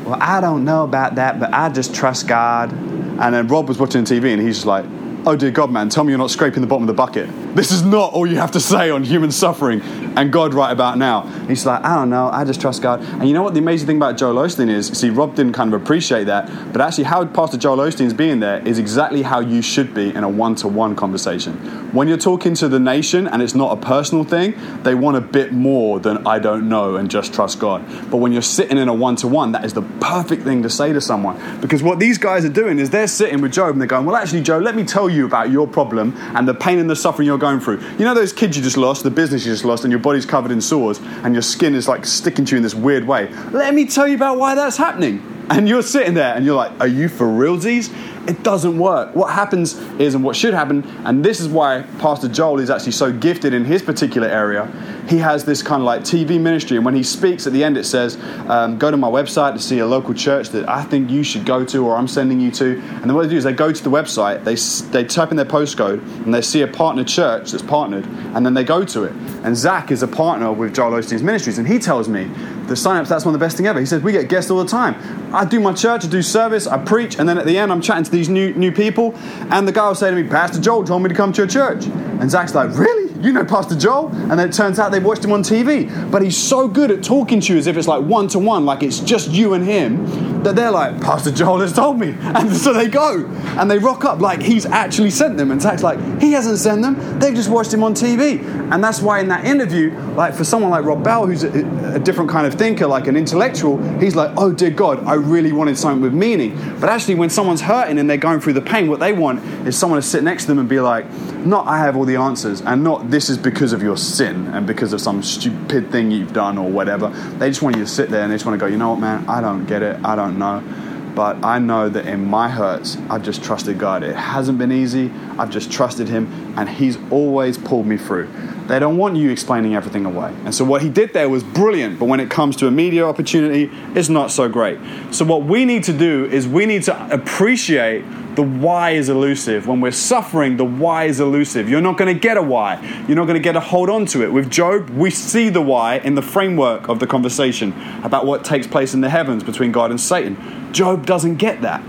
"Well, 0.04 0.18
I 0.20 0.40
don't 0.40 0.64
know 0.64 0.82
about 0.82 1.14
that, 1.14 1.38
but 1.38 1.54
I 1.54 1.68
just 1.68 1.94
trust 1.94 2.26
God." 2.26 2.72
And 2.72 3.34
then 3.34 3.46
Rob 3.46 3.68
was 3.68 3.78
watching 3.78 4.04
TV 4.04 4.32
and 4.32 4.40
he's 4.40 4.56
just 4.56 4.66
like, 4.66 4.84
oh 5.28 5.36
dear 5.36 5.50
God, 5.50 5.70
man, 5.70 5.90
tell 5.90 6.04
me 6.04 6.10
you're 6.10 6.18
not 6.18 6.30
scraping 6.30 6.62
the 6.62 6.66
bottom 6.66 6.84
of 6.84 6.86
the 6.86 6.94
bucket. 6.94 7.28
This 7.54 7.70
is 7.70 7.82
not 7.82 8.14
all 8.14 8.26
you 8.26 8.36
have 8.36 8.52
to 8.52 8.60
say 8.60 8.88
on 8.88 9.04
human 9.04 9.30
suffering 9.30 9.82
and 10.16 10.32
God 10.32 10.54
right 10.54 10.72
about 10.72 10.96
now. 10.96 11.24
And 11.24 11.50
he's 11.50 11.66
like, 11.66 11.82
oh, 11.82 11.84
I 11.84 11.94
don't 11.96 12.08
know, 12.08 12.30
I 12.32 12.44
just 12.44 12.62
trust 12.62 12.80
God. 12.80 13.02
And 13.02 13.28
you 13.28 13.34
know 13.34 13.42
what 13.42 13.52
the 13.52 13.60
amazing 13.60 13.86
thing 13.86 13.98
about 13.98 14.16
Joel 14.16 14.36
Osteen 14.36 14.70
is? 14.70 14.86
See, 14.86 15.10
Rob 15.10 15.34
didn't 15.34 15.52
kind 15.52 15.74
of 15.74 15.82
appreciate 15.82 16.24
that, 16.24 16.72
but 16.72 16.80
actually, 16.80 17.04
how 17.04 17.26
Pastor 17.26 17.58
Joel 17.58 17.76
Osteen's 17.76 18.14
being 18.14 18.40
there 18.40 18.66
is 18.66 18.78
exactly 18.78 19.20
how 19.20 19.40
you 19.40 19.60
should 19.60 19.92
be 19.92 20.14
in 20.14 20.24
a 20.24 20.28
one 20.30 20.54
to 20.56 20.68
one 20.68 20.96
conversation. 20.96 21.52
When 21.92 22.08
you're 22.08 22.16
talking 22.16 22.54
to 22.54 22.68
the 22.68 22.80
nation 22.80 23.28
and 23.28 23.42
it's 23.42 23.54
not 23.54 23.76
a 23.76 23.80
personal 23.80 24.24
thing, 24.24 24.54
they 24.82 24.94
want 24.94 25.18
a 25.18 25.20
bit 25.20 25.52
more 25.52 26.00
than 26.00 26.26
I 26.26 26.38
don't 26.38 26.70
know 26.70 26.96
and 26.96 27.10
just 27.10 27.34
trust 27.34 27.58
God. 27.58 27.84
But 28.10 28.16
when 28.16 28.32
you're 28.32 28.40
sitting 28.40 28.78
in 28.78 28.88
a 28.88 28.94
one 28.94 29.16
to 29.16 29.28
one, 29.28 29.52
that 29.52 29.64
is 29.64 29.74
the 29.74 29.82
perfect 30.00 30.42
thing 30.42 30.62
to 30.62 30.70
say 30.70 30.92
to 30.92 31.02
someone. 31.02 31.60
Because 31.60 31.82
what 31.82 31.98
these 31.98 32.16
guys 32.16 32.46
are 32.46 32.50
doing 32.50 32.78
is 32.78 32.88
they're 32.88 33.06
sitting 33.06 33.42
with 33.42 33.52
Job 33.52 33.70
and 33.70 33.80
they're 33.80 33.88
going, 33.88 34.06
Well, 34.06 34.16
actually, 34.16 34.42
Joe, 34.42 34.58
let 34.58 34.74
me 34.74 34.84
tell 34.84 35.10
you 35.10 35.17
about 35.24 35.50
your 35.50 35.66
problem 35.66 36.14
and 36.34 36.46
the 36.46 36.54
pain 36.54 36.78
and 36.78 36.88
the 36.88 36.96
suffering 36.96 37.26
you're 37.26 37.38
going 37.38 37.60
through. 37.60 37.80
You 37.98 38.04
know 38.04 38.14
those 38.14 38.32
kids 38.32 38.56
you 38.56 38.62
just 38.62 38.76
lost, 38.76 39.02
the 39.02 39.10
business 39.10 39.44
you 39.44 39.52
just 39.52 39.64
lost, 39.64 39.84
and 39.84 39.90
your 39.90 40.00
body's 40.00 40.26
covered 40.26 40.50
in 40.50 40.60
sores 40.60 40.98
and 41.24 41.34
your 41.34 41.42
skin 41.42 41.74
is 41.74 41.88
like 41.88 42.04
sticking 42.04 42.44
to 42.46 42.52
you 42.52 42.56
in 42.58 42.62
this 42.62 42.74
weird 42.74 43.06
way. 43.06 43.32
Let 43.50 43.74
me 43.74 43.86
tell 43.86 44.06
you 44.08 44.14
about 44.14 44.38
why 44.38 44.54
that's 44.54 44.76
happening. 44.76 45.22
And 45.50 45.66
you're 45.68 45.82
sitting 45.82 46.14
there 46.14 46.34
and 46.34 46.44
you're 46.44 46.56
like, 46.56 46.78
Are 46.80 46.86
you 46.86 47.08
for 47.08 47.26
realsies? 47.26 47.90
It 48.28 48.42
doesn't 48.42 48.78
work. 48.78 49.16
What 49.16 49.32
happens 49.32 49.78
is, 49.98 50.14
and 50.14 50.22
what 50.22 50.36
should 50.36 50.52
happen, 50.52 50.84
and 51.06 51.24
this 51.24 51.40
is 51.40 51.48
why 51.48 51.82
Pastor 51.98 52.28
Joel 52.28 52.60
is 52.60 52.68
actually 52.68 52.92
so 52.92 53.10
gifted 53.10 53.54
in 53.54 53.64
his 53.64 53.80
particular 53.80 54.28
area, 54.28 54.66
he 55.08 55.16
has 55.16 55.46
this 55.46 55.62
kind 55.62 55.80
of 55.80 55.86
like 55.86 56.02
TV 56.02 56.38
ministry. 56.38 56.76
And 56.76 56.84
when 56.84 56.94
he 56.94 57.02
speaks 57.02 57.46
at 57.46 57.54
the 57.54 57.64
end, 57.64 57.78
it 57.78 57.84
says, 57.84 58.18
um, 58.46 58.76
Go 58.78 58.90
to 58.90 58.98
my 58.98 59.08
website 59.08 59.54
to 59.54 59.58
see 59.58 59.78
a 59.78 59.86
local 59.86 60.12
church 60.12 60.50
that 60.50 60.68
I 60.68 60.84
think 60.84 61.10
you 61.10 61.22
should 61.22 61.46
go 61.46 61.64
to 61.64 61.86
or 61.86 61.96
I'm 61.96 62.06
sending 62.06 62.38
you 62.38 62.50
to. 62.50 62.78
And 62.78 63.04
then 63.04 63.14
what 63.14 63.22
they 63.22 63.30
do 63.30 63.38
is 63.38 63.44
they 63.44 63.52
go 63.54 63.72
to 63.72 63.82
the 63.82 63.90
website, 63.90 64.44
they, 64.44 64.56
they 64.90 65.08
type 65.08 65.30
in 65.30 65.38
their 65.38 65.46
postcode, 65.46 66.02
and 66.24 66.34
they 66.34 66.42
see 66.42 66.60
a 66.60 66.68
partner 66.68 67.04
church 67.04 67.52
that's 67.52 67.64
partnered, 67.64 68.04
and 68.34 68.44
then 68.44 68.52
they 68.52 68.64
go 68.64 68.84
to 68.84 69.04
it. 69.04 69.12
And 69.42 69.56
Zach 69.56 69.90
is 69.90 70.02
a 70.02 70.08
partner 70.08 70.52
with 70.52 70.74
Joel 70.74 70.90
Osteen's 70.90 71.22
ministries, 71.22 71.56
and 71.56 71.66
he 71.66 71.78
tells 71.78 72.10
me 72.10 72.30
the 72.68 72.76
sign-ups, 72.76 73.08
that's 73.08 73.24
one 73.24 73.34
of 73.34 73.40
the 73.40 73.44
best 73.44 73.56
thing 73.56 73.66
ever. 73.66 73.80
He 73.80 73.86
says, 73.86 74.02
we 74.02 74.12
get 74.12 74.28
guests 74.28 74.50
all 74.50 74.58
the 74.58 74.68
time. 74.68 74.94
I 75.34 75.44
do 75.44 75.60
my 75.60 75.72
church, 75.72 76.04
I 76.04 76.08
do 76.08 76.22
service, 76.22 76.66
I 76.66 76.78
preach, 76.78 77.18
and 77.18 77.28
then 77.28 77.38
at 77.38 77.46
the 77.46 77.58
end 77.58 77.72
I'm 77.72 77.80
chatting 77.80 78.04
to 78.04 78.10
these 78.10 78.28
new, 78.28 78.54
new 78.54 78.72
people, 78.72 79.14
and 79.50 79.66
the 79.66 79.72
guy 79.72 79.88
will 79.88 79.94
say 79.94 80.10
to 80.10 80.16
me, 80.16 80.28
Pastor 80.28 80.60
Joel 80.60 80.84
told 80.84 81.02
me 81.02 81.08
to 81.08 81.14
come 81.14 81.32
to 81.32 81.42
your 81.42 81.48
church. 81.48 81.86
And 81.86 82.30
Zach's 82.30 82.54
like, 82.54 82.76
really? 82.76 83.12
You 83.20 83.32
know 83.32 83.44
Pastor 83.44 83.76
Joel? 83.76 84.08
And 84.08 84.38
then 84.38 84.48
it 84.48 84.52
turns 84.52 84.78
out 84.78 84.92
they've 84.92 85.04
watched 85.04 85.24
him 85.24 85.32
on 85.32 85.42
TV. 85.42 86.10
But 86.10 86.22
he's 86.22 86.36
so 86.36 86.68
good 86.68 86.90
at 86.90 87.02
talking 87.02 87.40
to 87.40 87.52
you 87.52 87.58
as 87.58 87.66
if 87.66 87.76
it's 87.76 87.88
like 87.88 88.04
one 88.04 88.28
to 88.28 88.38
one, 88.38 88.64
like 88.64 88.82
it's 88.82 89.00
just 89.00 89.30
you 89.30 89.54
and 89.54 89.64
him, 89.64 90.37
that 90.44 90.56
they're 90.56 90.70
like, 90.70 91.00
Pastor 91.00 91.30
Joel 91.30 91.60
has 91.60 91.72
told 91.72 91.98
me. 91.98 92.16
And 92.38 92.54
so 92.56 92.72
they 92.72 92.88
go 92.88 93.26
and 93.26 93.68
they 93.68 93.78
rock 93.78 94.04
up 94.04 94.20
like 94.20 94.40
he's 94.40 94.64
actually 94.64 95.10
sent 95.10 95.36
them. 95.38 95.50
And 95.50 95.60
Zach's 95.60 95.82
like, 95.82 95.98
he 96.20 96.32
hasn't 96.32 96.58
sent 96.58 96.82
them. 96.82 97.18
They've 97.18 97.34
just 97.34 97.48
watched 97.48 97.72
him 97.72 97.82
on 97.82 97.94
TV. 97.94 98.44
And 98.72 98.84
that's 98.84 99.00
why 99.00 99.18
in 99.18 99.28
that 99.28 99.44
interview, 99.44 99.90
like 100.14 100.34
for 100.34 100.44
someone 100.44 100.70
like 100.70 100.84
Rob 100.84 101.02
Bell, 101.02 101.26
who's 101.26 101.42
a, 101.42 101.94
a 101.94 101.98
different 101.98 102.30
kind 102.30 102.46
of 102.46 102.54
thinker, 102.54 102.86
like 102.86 103.08
an 103.08 103.16
intellectual, 103.16 103.78
he's 103.98 104.14
like, 104.14 104.30
oh 104.36 104.52
dear 104.52 104.70
God, 104.70 105.04
I 105.04 105.14
really 105.14 105.52
wanted 105.52 105.78
something 105.78 106.00
with 106.00 106.14
meaning. 106.14 106.54
But 106.78 106.90
actually, 106.90 107.16
when 107.16 107.30
someone's 107.30 107.62
hurting 107.62 107.98
and 107.98 108.08
they're 108.08 108.16
going 108.16 108.40
through 108.40 108.52
the 108.52 108.62
pain, 108.62 108.88
what 108.88 109.00
they 109.00 109.12
want 109.12 109.42
is 109.66 109.76
someone 109.76 110.00
to 110.00 110.06
sit 110.06 110.22
next 110.22 110.44
to 110.44 110.48
them 110.48 110.58
and 110.58 110.68
be 110.68 110.80
like, 110.80 111.06
not 111.44 111.66
I 111.66 111.78
have 111.78 111.96
all 111.96 112.04
the 112.04 112.16
answers, 112.16 112.60
and 112.60 112.84
not 112.84 113.10
this 113.10 113.30
is 113.30 113.38
because 113.38 113.72
of 113.72 113.82
your 113.82 113.96
sin 113.96 114.46
and 114.48 114.66
because 114.66 114.92
of 114.92 115.00
some 115.00 115.22
stupid 115.22 115.90
thing 115.90 116.10
you've 116.10 116.32
done 116.32 116.58
or 116.58 116.68
whatever. 116.70 117.08
They 117.38 117.48
just 117.48 117.62
want 117.62 117.76
you 117.76 117.82
to 117.82 117.88
sit 117.88 118.10
there 118.10 118.22
and 118.22 118.30
they 118.30 118.34
just 118.36 118.46
want 118.46 118.58
to 118.58 118.64
go, 118.64 118.70
you 118.70 118.76
know 118.76 118.90
what, 118.90 119.00
man, 119.00 119.28
I 119.28 119.40
don't 119.40 119.66
get 119.66 119.82
it, 119.82 119.98
I 120.04 120.14
don't 120.28 120.38
know. 120.38 121.14
But 121.14 121.44
I 121.44 121.58
know 121.58 121.88
that 121.88 122.06
in 122.06 122.24
my 122.24 122.48
hurts, 122.48 122.96
I've 123.10 123.24
just 123.24 123.42
trusted 123.42 123.78
God. 123.78 124.02
It 124.02 124.14
hasn't 124.14 124.58
been 124.58 124.70
easy. 124.70 125.10
I've 125.38 125.50
just 125.50 125.72
trusted 125.72 126.08
Him, 126.08 126.54
and 126.56 126.68
He's 126.68 126.96
always 127.10 127.58
pulled 127.58 127.86
me 127.86 127.96
through. 127.96 128.28
They 128.68 128.78
don't 128.78 128.98
want 128.98 129.16
you 129.16 129.30
explaining 129.30 129.74
everything 129.74 130.04
away. 130.04 130.34
And 130.44 130.54
so 130.54 130.62
what 130.62 130.82
he 130.82 130.90
did 130.90 131.14
there 131.14 131.28
was 131.28 131.42
brilliant, 131.42 131.98
but 131.98 132.04
when 132.04 132.20
it 132.20 132.30
comes 132.30 132.54
to 132.56 132.66
a 132.66 132.70
media 132.70 133.06
opportunity, 133.06 133.70
it's 133.94 134.10
not 134.10 134.30
so 134.30 134.46
great. 134.46 134.78
So 135.10 135.24
what 135.24 135.44
we 135.44 135.64
need 135.64 135.84
to 135.84 135.92
do 135.94 136.26
is 136.26 136.46
we 136.46 136.66
need 136.66 136.82
to 136.82 137.12
appreciate 137.12 138.04
the 138.36 138.42
why 138.42 138.90
is 138.90 139.08
elusive. 139.08 139.66
When 139.66 139.80
we're 139.80 139.90
suffering, 139.90 140.58
the 140.58 140.66
why 140.66 141.04
is 141.04 141.18
elusive. 141.18 141.68
You're 141.68 141.80
not 141.80 141.96
going 141.96 142.14
to 142.14 142.20
get 142.20 142.36
a 142.36 142.42
why. 142.42 142.78
You're 143.08 143.16
not 143.16 143.24
going 143.24 143.34
to 143.34 143.42
get 143.42 143.56
a 143.56 143.60
hold 143.60 143.88
on 143.88 144.04
to 144.06 144.22
it. 144.22 144.32
With 144.32 144.50
Job, 144.50 144.90
we 144.90 145.10
see 145.10 145.48
the 145.48 145.62
why 145.62 145.96
in 145.96 146.14
the 146.14 146.22
framework 146.22 146.90
of 146.90 147.00
the 147.00 147.06
conversation 147.06 147.72
about 148.04 148.26
what 148.26 148.44
takes 148.44 148.66
place 148.66 148.92
in 148.92 149.00
the 149.00 149.08
heavens 149.08 149.42
between 149.42 149.72
God 149.72 149.90
and 149.90 150.00
Satan. 150.00 150.72
Job 150.74 151.06
doesn't 151.06 151.36
get 151.36 151.62
that. 151.62 151.82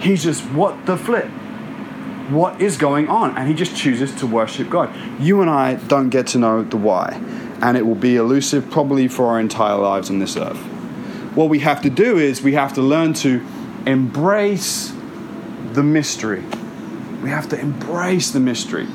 He's 0.00 0.22
just, 0.22 0.42
what 0.52 0.86
the 0.86 0.96
flip? 0.96 1.28
What 2.32 2.60
is 2.60 2.76
going 2.76 3.08
on, 3.08 3.36
and 3.36 3.48
he 3.48 3.54
just 3.54 3.76
chooses 3.76 4.14
to 4.16 4.26
worship 4.26 4.70
God. 4.70 4.94
You 5.20 5.40
and 5.40 5.50
I 5.50 5.74
don't 5.74 6.10
get 6.10 6.28
to 6.28 6.38
know 6.38 6.62
the 6.62 6.76
why, 6.76 7.20
and 7.60 7.76
it 7.76 7.86
will 7.86 7.94
be 7.94 8.16
elusive 8.16 8.70
probably 8.70 9.08
for 9.08 9.26
our 9.26 9.40
entire 9.40 9.76
lives 9.76 10.10
on 10.10 10.18
this 10.18 10.36
earth. 10.36 10.58
What 11.34 11.48
we 11.48 11.60
have 11.60 11.82
to 11.82 11.90
do 11.90 12.18
is 12.18 12.42
we 12.42 12.54
have 12.54 12.74
to 12.74 12.82
learn 12.82 13.14
to 13.14 13.44
embrace 13.86 14.92
the 15.72 15.82
mystery. 15.82 16.44
We 17.22 17.30
have 17.30 17.48
to 17.50 17.60
embrace 17.60 18.30
the 18.30 18.40
mystery. 18.40 18.88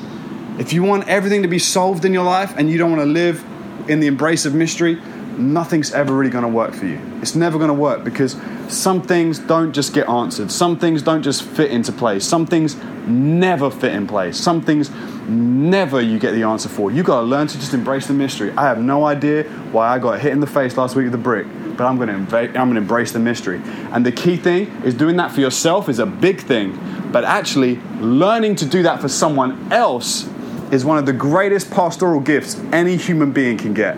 If 0.59 0.73
you 0.73 0.83
want 0.83 1.07
everything 1.07 1.41
to 1.43 1.47
be 1.47 1.59
solved 1.59 2.05
in 2.05 2.13
your 2.13 2.23
life 2.23 2.53
and 2.57 2.69
you 2.69 2.77
don't 2.77 2.91
want 2.91 3.01
to 3.01 3.07
live 3.07 3.43
in 3.87 3.99
the 3.99 4.07
embrace 4.07 4.45
of 4.45 4.55
mystery, 4.55 5.01
nothing's 5.37 5.91
ever 5.93 6.13
really 6.13 6.29
going 6.29 6.43
to 6.43 6.49
work 6.49 6.73
for 6.73 6.85
you. 6.85 6.99
It's 7.21 7.35
never 7.35 7.57
going 7.57 7.69
to 7.69 7.73
work 7.73 8.03
because 8.03 8.35
some 8.67 9.01
things 9.01 9.39
don't 9.39 9.73
just 9.73 9.93
get 9.93 10.09
answered. 10.09 10.51
Some 10.51 10.77
things 10.77 11.01
don't 11.01 11.23
just 11.23 11.43
fit 11.43 11.71
into 11.71 11.91
place. 11.91 12.25
Some 12.25 12.45
things 12.45 12.75
never 13.07 13.69
fit 13.69 13.93
in 13.93 14.07
place. 14.07 14.37
Some 14.37 14.61
things 14.61 14.89
never 15.27 16.01
you 16.01 16.19
get 16.19 16.31
the 16.31 16.43
answer 16.43 16.69
for. 16.69 16.91
You 16.91 17.03
got 17.03 17.21
to 17.21 17.25
learn 17.25 17.47
to 17.47 17.59
just 17.59 17.73
embrace 17.73 18.07
the 18.07 18.13
mystery. 18.13 18.51
I 18.51 18.63
have 18.63 18.79
no 18.79 19.05
idea 19.05 19.43
why 19.71 19.87
I 19.87 19.99
got 19.99 20.19
hit 20.19 20.31
in 20.31 20.39
the 20.39 20.47
face 20.47 20.77
last 20.77 20.95
week 20.95 21.05
with 21.05 21.15
a 21.15 21.19
brick, 21.19 21.47
but 21.77 21.85
I'm 21.85 21.97
going 21.97 22.09
to 22.09 22.15
inv- 22.15 22.49
I'm 22.49 22.53
going 22.53 22.75
to 22.75 22.81
embrace 22.81 23.11
the 23.11 23.19
mystery. 23.19 23.61
And 23.91 24.05
the 24.05 24.11
key 24.11 24.37
thing 24.37 24.67
is 24.83 24.93
doing 24.93 25.17
that 25.17 25.31
for 25.31 25.41
yourself 25.41 25.89
is 25.89 25.99
a 25.99 26.05
big 26.05 26.41
thing, 26.41 26.77
but 27.11 27.23
actually 27.23 27.77
learning 27.99 28.55
to 28.57 28.65
do 28.65 28.83
that 28.83 29.01
for 29.01 29.09
someone 29.09 29.71
else 29.71 30.29
is 30.71 30.83
one 30.83 30.97
of 30.97 31.05
the 31.05 31.13
greatest 31.13 31.69
pastoral 31.71 32.19
gifts 32.19 32.59
any 32.71 32.97
human 32.97 33.31
being 33.31 33.57
can 33.57 33.73
get. 33.73 33.97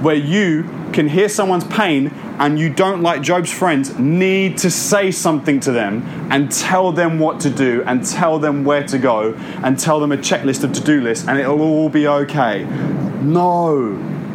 Where 0.00 0.14
you 0.14 0.62
can 0.92 1.08
hear 1.08 1.28
someone's 1.28 1.64
pain 1.64 2.08
and 2.38 2.58
you 2.58 2.72
don't, 2.72 3.02
like 3.02 3.20
Job's 3.20 3.52
friends, 3.52 3.98
need 3.98 4.58
to 4.58 4.70
say 4.70 5.10
something 5.10 5.60
to 5.60 5.72
them 5.72 6.02
and 6.30 6.50
tell 6.52 6.92
them 6.92 7.18
what 7.18 7.40
to 7.40 7.50
do 7.50 7.82
and 7.84 8.06
tell 8.06 8.38
them 8.38 8.64
where 8.64 8.84
to 8.86 8.98
go 8.98 9.34
and 9.34 9.78
tell 9.78 9.98
them 9.98 10.12
a 10.12 10.16
checklist 10.16 10.62
of 10.62 10.72
to 10.72 10.80
do 10.80 11.00
lists 11.00 11.26
and 11.26 11.38
it'll 11.38 11.60
all 11.60 11.88
be 11.88 12.06
okay. 12.06 12.64
No, 13.22 13.90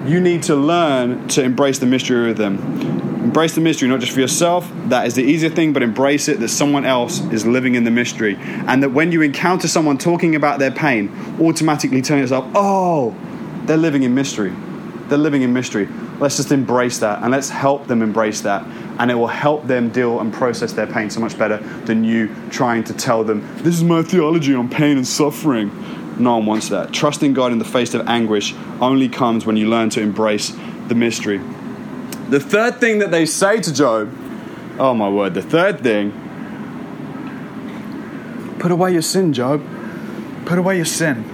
you 0.05 0.19
need 0.19 0.43
to 0.43 0.55
learn 0.55 1.27
to 1.29 1.41
embrace 1.41 1.79
the 1.79 1.85
mystery 1.85 2.27
with 2.27 2.37
them. 2.37 2.57
Embrace 3.23 3.55
the 3.55 3.61
mystery, 3.61 3.87
not 3.87 4.01
just 4.01 4.11
for 4.11 4.19
yourself, 4.19 4.69
that 4.87 5.07
is 5.07 5.15
the 5.15 5.23
easier 5.23 5.49
thing, 5.49 5.71
but 5.71 5.81
embrace 5.81 6.27
it 6.27 6.41
that 6.41 6.49
someone 6.49 6.83
else 6.83 7.21
is 7.31 7.45
living 7.45 7.75
in 7.75 7.85
the 7.85 7.91
mystery. 7.91 8.35
And 8.39 8.83
that 8.83 8.89
when 8.89 9.13
you 9.13 9.21
encounter 9.21 9.69
someone 9.69 9.97
talking 9.97 10.35
about 10.35 10.59
their 10.59 10.71
pain, 10.71 11.09
automatically 11.39 12.01
turn 12.01 12.19
yourself, 12.19 12.45
oh, 12.53 13.15
they're 13.63 13.77
living 13.77 14.03
in 14.03 14.13
mystery. 14.13 14.53
They're 15.13 15.19
living 15.19 15.43
in 15.43 15.53
mystery. 15.53 15.87
Let's 16.17 16.37
just 16.37 16.51
embrace 16.51 16.97
that 16.97 17.21
and 17.21 17.29
let's 17.29 17.47
help 17.47 17.85
them 17.85 18.01
embrace 18.01 18.41
that. 18.41 18.65
And 18.97 19.11
it 19.11 19.13
will 19.13 19.27
help 19.27 19.67
them 19.67 19.89
deal 19.89 20.19
and 20.19 20.33
process 20.33 20.73
their 20.73 20.87
pain 20.87 21.11
so 21.11 21.19
much 21.19 21.37
better 21.37 21.57
than 21.85 22.03
you 22.03 22.35
trying 22.49 22.83
to 22.85 22.95
tell 22.95 23.23
them, 23.23 23.47
this 23.57 23.75
is 23.75 23.83
my 23.83 24.01
theology 24.01 24.55
on 24.55 24.71
pain 24.71 24.97
and 24.97 25.07
suffering. 25.07 25.69
No 26.17 26.37
one 26.37 26.47
wants 26.47 26.69
that. 26.69 26.91
Trusting 26.93 27.33
God 27.33 27.51
in 27.51 27.59
the 27.59 27.63
face 27.63 27.93
of 27.93 28.07
anguish 28.07 28.55
only 28.81 29.07
comes 29.07 29.45
when 29.45 29.55
you 29.55 29.69
learn 29.69 29.91
to 29.91 30.01
embrace 30.01 30.51
the 30.87 30.95
mystery. 30.95 31.37
The 32.29 32.39
third 32.39 32.79
thing 32.79 32.97
that 32.97 33.11
they 33.11 33.27
say 33.27 33.61
to 33.61 33.71
Job, 33.71 34.11
oh 34.79 34.95
my 34.95 35.09
word, 35.09 35.35
the 35.35 35.43
third 35.43 35.81
thing, 35.81 36.09
put 38.57 38.71
away 38.71 38.93
your 38.93 39.03
sin, 39.03 39.31
Job. 39.31 39.63
Put 40.47 40.57
away 40.57 40.77
your 40.77 40.85
sin 40.85 41.32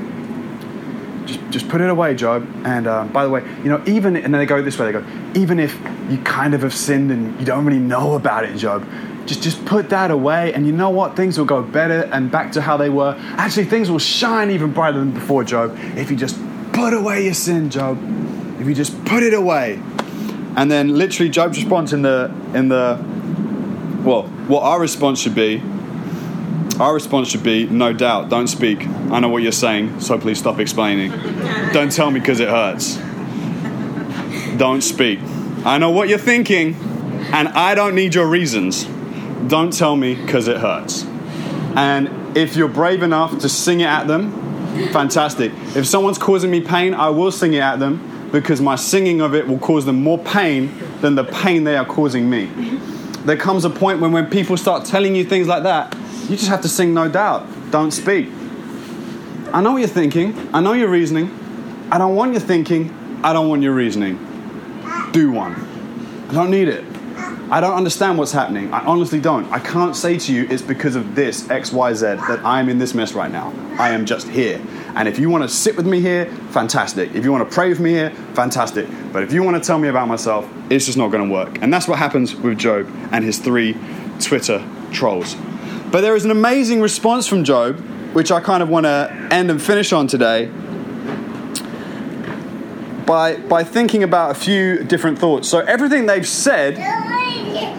just, 1.51 1.69
put 1.69 1.81
it 1.81 1.89
away, 1.89 2.15
Job. 2.15 2.47
And 2.65 2.87
uh, 2.87 3.05
by 3.05 3.23
the 3.23 3.29
way, 3.29 3.41
you 3.63 3.69
know, 3.69 3.83
even, 3.85 4.15
and 4.15 4.33
then 4.33 4.39
they 4.39 4.45
go 4.45 4.61
this 4.61 4.77
way, 4.77 4.91
they 4.91 4.99
go, 4.99 5.05
even 5.35 5.59
if 5.59 5.77
you 6.09 6.17
kind 6.19 6.53
of 6.53 6.61
have 6.61 6.73
sinned 6.73 7.11
and 7.11 7.39
you 7.39 7.45
don't 7.45 7.65
really 7.65 7.79
know 7.79 8.13
about 8.13 8.43
it, 8.45 8.55
Job, 8.57 8.87
just, 9.25 9.43
just 9.43 9.63
put 9.65 9.89
that 9.89 10.11
away. 10.11 10.53
And 10.53 10.65
you 10.65 10.71
know 10.71 10.89
what? 10.89 11.15
Things 11.15 11.37
will 11.37 11.45
go 11.45 11.61
better 11.61 12.09
and 12.11 12.31
back 12.31 12.51
to 12.53 12.61
how 12.61 12.77
they 12.77 12.89
were. 12.89 13.15
Actually, 13.37 13.65
things 13.65 13.89
will 13.91 13.99
shine 13.99 14.51
even 14.51 14.71
brighter 14.71 14.99
than 14.99 15.11
before, 15.11 15.43
Job, 15.43 15.77
if 15.95 16.09
you 16.09 16.17
just 16.17 16.39
put 16.73 16.93
away 16.93 17.25
your 17.25 17.33
sin, 17.33 17.69
Job. 17.69 17.97
If 18.59 18.67
you 18.67 18.73
just 18.73 19.05
put 19.05 19.23
it 19.23 19.33
away. 19.33 19.81
And 20.55 20.69
then 20.69 20.97
literally 20.97 21.29
Job's 21.29 21.57
response 21.57 21.93
in 21.93 22.01
the, 22.01 22.33
in 22.53 22.69
the, 22.69 22.99
well, 24.03 24.23
what 24.47 24.63
our 24.63 24.79
response 24.79 25.19
should 25.19 25.35
be 25.35 25.61
our 26.79 26.93
response 26.93 27.29
should 27.29 27.43
be 27.43 27.65
no 27.65 27.93
doubt, 27.93 28.29
don't 28.29 28.47
speak. 28.47 28.87
I 28.87 29.19
know 29.19 29.29
what 29.29 29.43
you're 29.43 29.51
saying, 29.51 29.99
so 29.99 30.17
please 30.17 30.39
stop 30.39 30.59
explaining. 30.59 31.11
don't 31.73 31.91
tell 31.91 32.09
me 32.09 32.19
because 32.19 32.39
it 32.39 32.47
hurts. 32.47 32.95
Don't 34.57 34.81
speak. 34.81 35.19
I 35.65 35.77
know 35.77 35.89
what 35.91 36.09
you're 36.09 36.17
thinking, 36.17 36.75
and 37.33 37.49
I 37.49 37.75
don't 37.75 37.95
need 37.95 38.15
your 38.15 38.27
reasons. 38.27 38.85
Don't 39.47 39.73
tell 39.73 39.95
me 39.95 40.15
because 40.15 40.47
it 40.47 40.57
hurts. 40.57 41.03
And 41.75 42.37
if 42.37 42.55
you're 42.55 42.69
brave 42.69 43.03
enough 43.03 43.39
to 43.39 43.49
sing 43.49 43.81
it 43.81 43.85
at 43.85 44.07
them, 44.07 44.31
fantastic. 44.91 45.51
If 45.75 45.85
someone's 45.85 46.17
causing 46.17 46.49
me 46.49 46.61
pain, 46.61 46.93
I 46.93 47.09
will 47.09 47.31
sing 47.31 47.53
it 47.53 47.61
at 47.61 47.79
them 47.79 48.29
because 48.31 48.61
my 48.61 48.75
singing 48.75 49.21
of 49.21 49.33
it 49.33 49.47
will 49.47 49.59
cause 49.59 49.85
them 49.85 50.01
more 50.01 50.19
pain 50.19 50.71
than 51.01 51.15
the 51.15 51.23
pain 51.23 51.63
they 51.63 51.75
are 51.75 51.85
causing 51.85 52.29
me. 52.29 52.45
There 53.25 53.37
comes 53.37 53.65
a 53.65 53.69
point 53.69 53.99
when 53.99 54.11
when 54.11 54.29
people 54.29 54.55
start 54.55 54.85
telling 54.85 55.15
you 55.15 55.25
things 55.25 55.47
like 55.47 55.63
that, 55.63 55.95
you 56.29 56.35
just 56.35 56.49
have 56.49 56.61
to 56.61 56.69
sing 56.69 56.93
no 56.93 57.09
doubt. 57.09 57.47
Don't 57.71 57.91
speak. 57.91 58.29
I 59.51 59.61
know 59.61 59.71
what 59.71 59.79
you're 59.79 59.87
thinking. 59.87 60.49
I 60.53 60.61
know 60.61 60.73
your 60.73 60.89
reasoning. 60.89 61.31
I 61.91 61.97
don't 61.97 62.15
want 62.15 62.33
your 62.33 62.41
thinking. 62.41 62.93
I 63.23 63.33
don't 63.33 63.49
want 63.49 63.63
your 63.63 63.73
reasoning. 63.73 64.17
Do 65.11 65.31
one. 65.31 65.55
I 66.29 66.33
don't 66.33 66.51
need 66.51 66.67
it. 66.67 66.85
I 67.51 67.61
don't 67.61 67.73
understand 67.73 68.19
what's 68.19 68.31
happening. 68.31 68.71
I 68.71 68.85
honestly 68.85 69.19
don't. 69.19 69.51
I 69.51 69.57
can't 69.57 69.95
say 69.95 70.19
to 70.19 70.31
you 70.31 70.45
it's 70.51 70.61
because 70.61 70.95
of 70.95 71.15
this 71.15 71.49
X, 71.49 71.73
Y, 71.73 71.93
Z 71.93 72.05
that 72.05 72.45
I'm 72.45 72.69
in 72.69 72.77
this 72.77 72.93
mess 72.93 73.13
right 73.13 73.31
now. 73.31 73.51
I 73.79 73.89
am 73.89 74.05
just 74.05 74.27
here. 74.27 74.61
And 74.95 75.07
if 75.07 75.17
you 75.17 75.31
want 75.31 75.41
to 75.45 75.49
sit 75.49 75.75
with 75.75 75.87
me 75.87 75.99
here, 75.99 76.27
fantastic. 76.51 77.15
If 77.15 77.25
you 77.25 77.31
want 77.31 77.49
to 77.49 77.51
pray 77.51 77.69
with 77.69 77.79
me 77.79 77.89
here, 77.89 78.11
fantastic. 78.35 78.87
But 79.11 79.23
if 79.23 79.33
you 79.33 79.41
want 79.41 79.57
to 79.57 79.65
tell 79.65 79.79
me 79.79 79.87
about 79.87 80.07
myself, 80.07 80.47
it's 80.69 80.85
just 80.85 80.97
not 80.97 81.09
going 81.09 81.27
to 81.27 81.33
work. 81.33 81.59
And 81.63 81.73
that's 81.73 81.87
what 81.87 81.97
happens 81.97 82.35
with 82.35 82.59
Job 82.59 82.87
and 83.11 83.25
his 83.25 83.39
three 83.39 83.75
Twitter 84.19 84.63
trolls. 84.91 85.35
But 85.91 86.01
there 86.01 86.15
is 86.15 86.23
an 86.23 86.31
amazing 86.31 86.81
response 86.81 87.25
from 87.25 87.43
Job, 87.43 87.79
which 88.13 88.31
I 88.31 88.41
kind 88.41 88.61
of 88.61 88.69
want 88.69 88.85
to 88.85 89.11
end 89.31 89.49
and 89.49 89.61
finish 89.61 89.91
on 89.91 90.07
today. 90.07 90.51
by, 93.09 93.37
by 93.37 93.63
thinking 93.63 94.03
about 94.03 94.29
a 94.29 94.35
few 94.35 94.83
different 94.83 95.17
thoughts. 95.17 95.49
So, 95.49 95.61
everything 95.61 96.05
they've 96.05 96.27
said, 96.27 96.77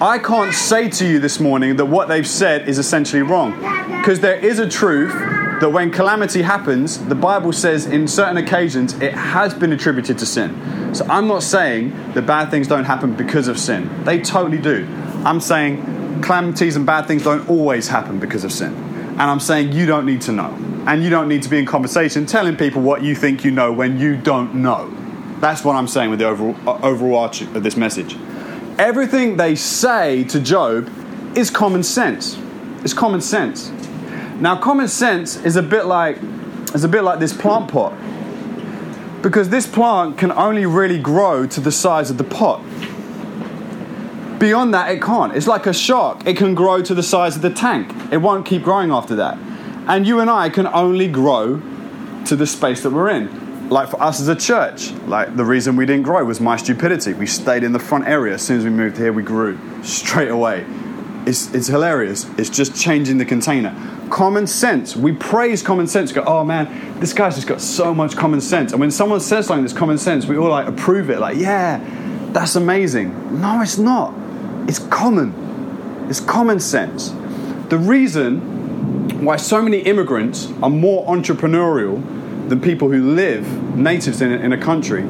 I 0.02 0.18
can't 0.18 0.52
say 0.52 0.88
to 0.88 1.06
you 1.06 1.20
this 1.20 1.38
morning 1.38 1.76
that 1.76 1.86
what 1.86 2.08
they've 2.08 2.26
said 2.26 2.68
is 2.68 2.78
essentially 2.80 3.22
wrong. 3.22 3.52
Because 4.00 4.18
there 4.18 4.44
is 4.44 4.58
a 4.58 4.68
truth 4.68 5.12
that 5.60 5.70
when 5.70 5.92
calamity 5.92 6.42
happens, 6.42 6.98
the 7.06 7.14
Bible 7.14 7.52
says 7.52 7.86
in 7.86 8.08
certain 8.08 8.38
occasions 8.38 8.94
it 8.94 9.14
has 9.14 9.54
been 9.54 9.72
attributed 9.72 10.18
to 10.18 10.26
sin. 10.26 10.92
So, 10.96 11.06
I'm 11.08 11.28
not 11.28 11.44
saying 11.44 11.90
that 12.14 12.26
bad 12.26 12.50
things 12.50 12.66
don't 12.66 12.86
happen 12.86 13.14
because 13.14 13.46
of 13.46 13.56
sin, 13.56 13.88
they 14.02 14.20
totally 14.20 14.58
do. 14.58 14.84
I'm 15.24 15.38
saying 15.38 15.99
calamities 16.22 16.76
and 16.76 16.86
bad 16.86 17.06
things 17.06 17.24
don't 17.24 17.48
always 17.48 17.88
happen 17.88 18.18
because 18.18 18.44
of 18.44 18.52
sin. 18.52 18.74
And 18.74 19.22
I'm 19.22 19.40
saying 19.40 19.72
you 19.72 19.86
don't 19.86 20.06
need 20.06 20.22
to 20.22 20.32
know. 20.32 20.56
And 20.86 21.04
you 21.04 21.10
don't 21.10 21.28
need 21.28 21.42
to 21.42 21.48
be 21.48 21.58
in 21.58 21.66
conversation 21.66 22.26
telling 22.26 22.56
people 22.56 22.80
what 22.80 23.02
you 23.02 23.14
think 23.14 23.44
you 23.44 23.50
know 23.50 23.72
when 23.72 23.98
you 23.98 24.16
don't 24.16 24.54
know. 24.56 24.90
That's 25.40 25.64
what 25.64 25.76
I'm 25.76 25.88
saying 25.88 26.10
with 26.10 26.18
the 26.18 26.26
overall, 26.26 26.56
uh, 26.66 26.78
overall 26.82 27.18
arch 27.18 27.42
of 27.42 27.62
this 27.62 27.76
message. 27.76 28.16
Everything 28.78 29.36
they 29.36 29.54
say 29.54 30.24
to 30.24 30.40
Job 30.40 30.90
is 31.36 31.50
common 31.50 31.82
sense. 31.82 32.38
It's 32.82 32.94
common 32.94 33.20
sense. 33.20 33.70
Now, 34.40 34.56
common 34.56 34.88
sense 34.88 35.36
is 35.36 35.56
a 35.56 35.62
bit 35.62 35.84
like 35.84 36.18
is 36.74 36.84
a 36.84 36.88
bit 36.88 37.02
like 37.02 37.18
this 37.18 37.32
plant 37.32 37.70
pot. 37.70 37.92
Because 39.22 39.50
this 39.50 39.66
plant 39.66 40.16
can 40.16 40.32
only 40.32 40.64
really 40.64 40.98
grow 40.98 41.46
to 41.46 41.60
the 41.60 41.72
size 41.72 42.10
of 42.10 42.16
the 42.16 42.24
pot. 42.24 42.62
Beyond 44.40 44.72
that, 44.72 44.90
it 44.90 45.02
can't. 45.02 45.36
It's 45.36 45.46
like 45.46 45.66
a 45.66 45.74
shark. 45.74 46.26
It 46.26 46.38
can 46.38 46.54
grow 46.54 46.80
to 46.80 46.94
the 46.94 47.02
size 47.02 47.36
of 47.36 47.42
the 47.42 47.50
tank. 47.50 47.92
It 48.10 48.16
won't 48.16 48.46
keep 48.46 48.62
growing 48.62 48.90
after 48.90 49.14
that. 49.16 49.36
And 49.86 50.06
you 50.06 50.20
and 50.20 50.30
I 50.30 50.48
can 50.48 50.66
only 50.66 51.08
grow 51.08 51.60
to 52.24 52.36
the 52.36 52.46
space 52.46 52.82
that 52.84 52.90
we're 52.90 53.10
in. 53.10 53.68
Like 53.68 53.90
for 53.90 54.00
us 54.02 54.18
as 54.18 54.28
a 54.28 54.34
church, 54.34 54.92
like 55.06 55.36
the 55.36 55.44
reason 55.44 55.76
we 55.76 55.84
didn't 55.84 56.04
grow 56.04 56.24
was 56.24 56.40
my 56.40 56.56
stupidity. 56.56 57.12
We 57.12 57.26
stayed 57.26 57.64
in 57.64 57.72
the 57.72 57.78
front 57.78 58.08
area. 58.08 58.32
As 58.32 58.42
soon 58.42 58.56
as 58.56 58.64
we 58.64 58.70
moved 58.70 58.96
here, 58.96 59.12
we 59.12 59.22
grew 59.22 59.58
straight 59.82 60.30
away. 60.30 60.64
It's, 61.26 61.52
it's 61.52 61.66
hilarious. 61.66 62.24
It's 62.38 62.48
just 62.48 62.74
changing 62.74 63.18
the 63.18 63.26
container. 63.26 63.76
Common 64.08 64.46
sense. 64.46 64.96
We 64.96 65.12
praise 65.12 65.62
common 65.62 65.86
sense. 65.86 66.12
Go, 66.12 66.24
oh 66.26 66.44
man, 66.44 66.98
this 66.98 67.12
guy's 67.12 67.34
just 67.34 67.46
got 67.46 67.60
so 67.60 67.92
much 67.92 68.16
common 68.16 68.40
sense. 68.40 68.72
And 68.72 68.80
when 68.80 68.90
someone 68.90 69.20
says 69.20 69.48
something 69.48 69.64
that's 69.64 69.76
common 69.76 69.98
sense, 69.98 70.24
we 70.24 70.38
all 70.38 70.48
like 70.48 70.66
approve 70.66 71.10
it. 71.10 71.18
Like, 71.18 71.36
yeah, 71.36 71.78
that's 72.32 72.56
amazing. 72.56 73.40
No, 73.42 73.60
it's 73.60 73.76
not. 73.76 74.14
It's 74.68 74.78
common. 74.78 76.06
It's 76.08 76.20
common 76.20 76.60
sense. 76.60 77.10
The 77.68 77.78
reason 77.78 79.24
why 79.24 79.36
so 79.36 79.62
many 79.62 79.78
immigrants 79.78 80.50
are 80.62 80.70
more 80.70 81.06
entrepreneurial 81.06 82.02
than 82.48 82.60
people 82.60 82.90
who 82.90 83.14
live, 83.14 83.76
natives 83.76 84.20
in 84.20 84.32
a, 84.32 84.36
in 84.36 84.52
a 84.52 84.58
country, 84.58 85.04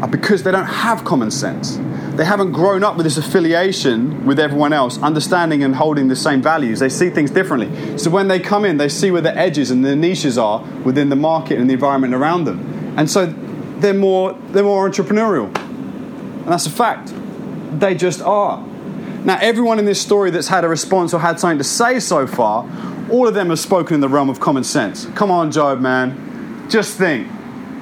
are 0.00 0.08
because 0.08 0.42
they 0.44 0.52
don't 0.52 0.66
have 0.66 1.04
common 1.04 1.30
sense. 1.30 1.78
They 2.14 2.24
haven't 2.24 2.52
grown 2.52 2.84
up 2.84 2.96
with 2.96 3.04
this 3.04 3.16
affiliation 3.16 4.26
with 4.26 4.38
everyone 4.38 4.72
else, 4.72 4.98
understanding 4.98 5.62
and 5.62 5.74
holding 5.74 6.08
the 6.08 6.16
same 6.16 6.42
values. 6.42 6.80
They 6.80 6.88
see 6.88 7.10
things 7.10 7.30
differently. 7.30 7.96
So 7.98 8.10
when 8.10 8.28
they 8.28 8.40
come 8.40 8.64
in, 8.64 8.76
they 8.76 8.88
see 8.88 9.10
where 9.10 9.22
the 9.22 9.36
edges 9.36 9.70
and 9.70 9.84
the 9.84 9.96
niches 9.96 10.36
are 10.38 10.62
within 10.84 11.08
the 11.08 11.16
market 11.16 11.58
and 11.58 11.68
the 11.68 11.74
environment 11.74 12.14
around 12.14 12.44
them. 12.44 12.94
And 12.96 13.10
so 13.10 13.26
they're 13.78 13.94
more, 13.94 14.32
they're 14.50 14.64
more 14.64 14.88
entrepreneurial. 14.88 15.56
And 15.56 16.48
that's 16.48 16.66
a 16.66 16.70
fact. 16.70 17.12
They 17.78 17.94
just 17.94 18.20
are. 18.20 18.64
Now, 19.24 19.38
everyone 19.40 19.78
in 19.78 19.84
this 19.84 20.00
story 20.00 20.30
that's 20.30 20.48
had 20.48 20.64
a 20.64 20.68
response 20.68 21.12
or 21.12 21.20
had 21.20 21.40
something 21.40 21.58
to 21.58 21.64
say 21.64 21.98
so 22.00 22.26
far, 22.26 22.68
all 23.10 23.26
of 23.26 23.34
them 23.34 23.50
have 23.50 23.58
spoken 23.58 23.94
in 23.94 24.00
the 24.00 24.08
realm 24.08 24.30
of 24.30 24.40
common 24.40 24.64
sense. 24.64 25.06
Come 25.14 25.30
on, 25.30 25.50
Job, 25.50 25.80
man. 25.80 26.66
Just 26.68 26.96
think 26.96 27.26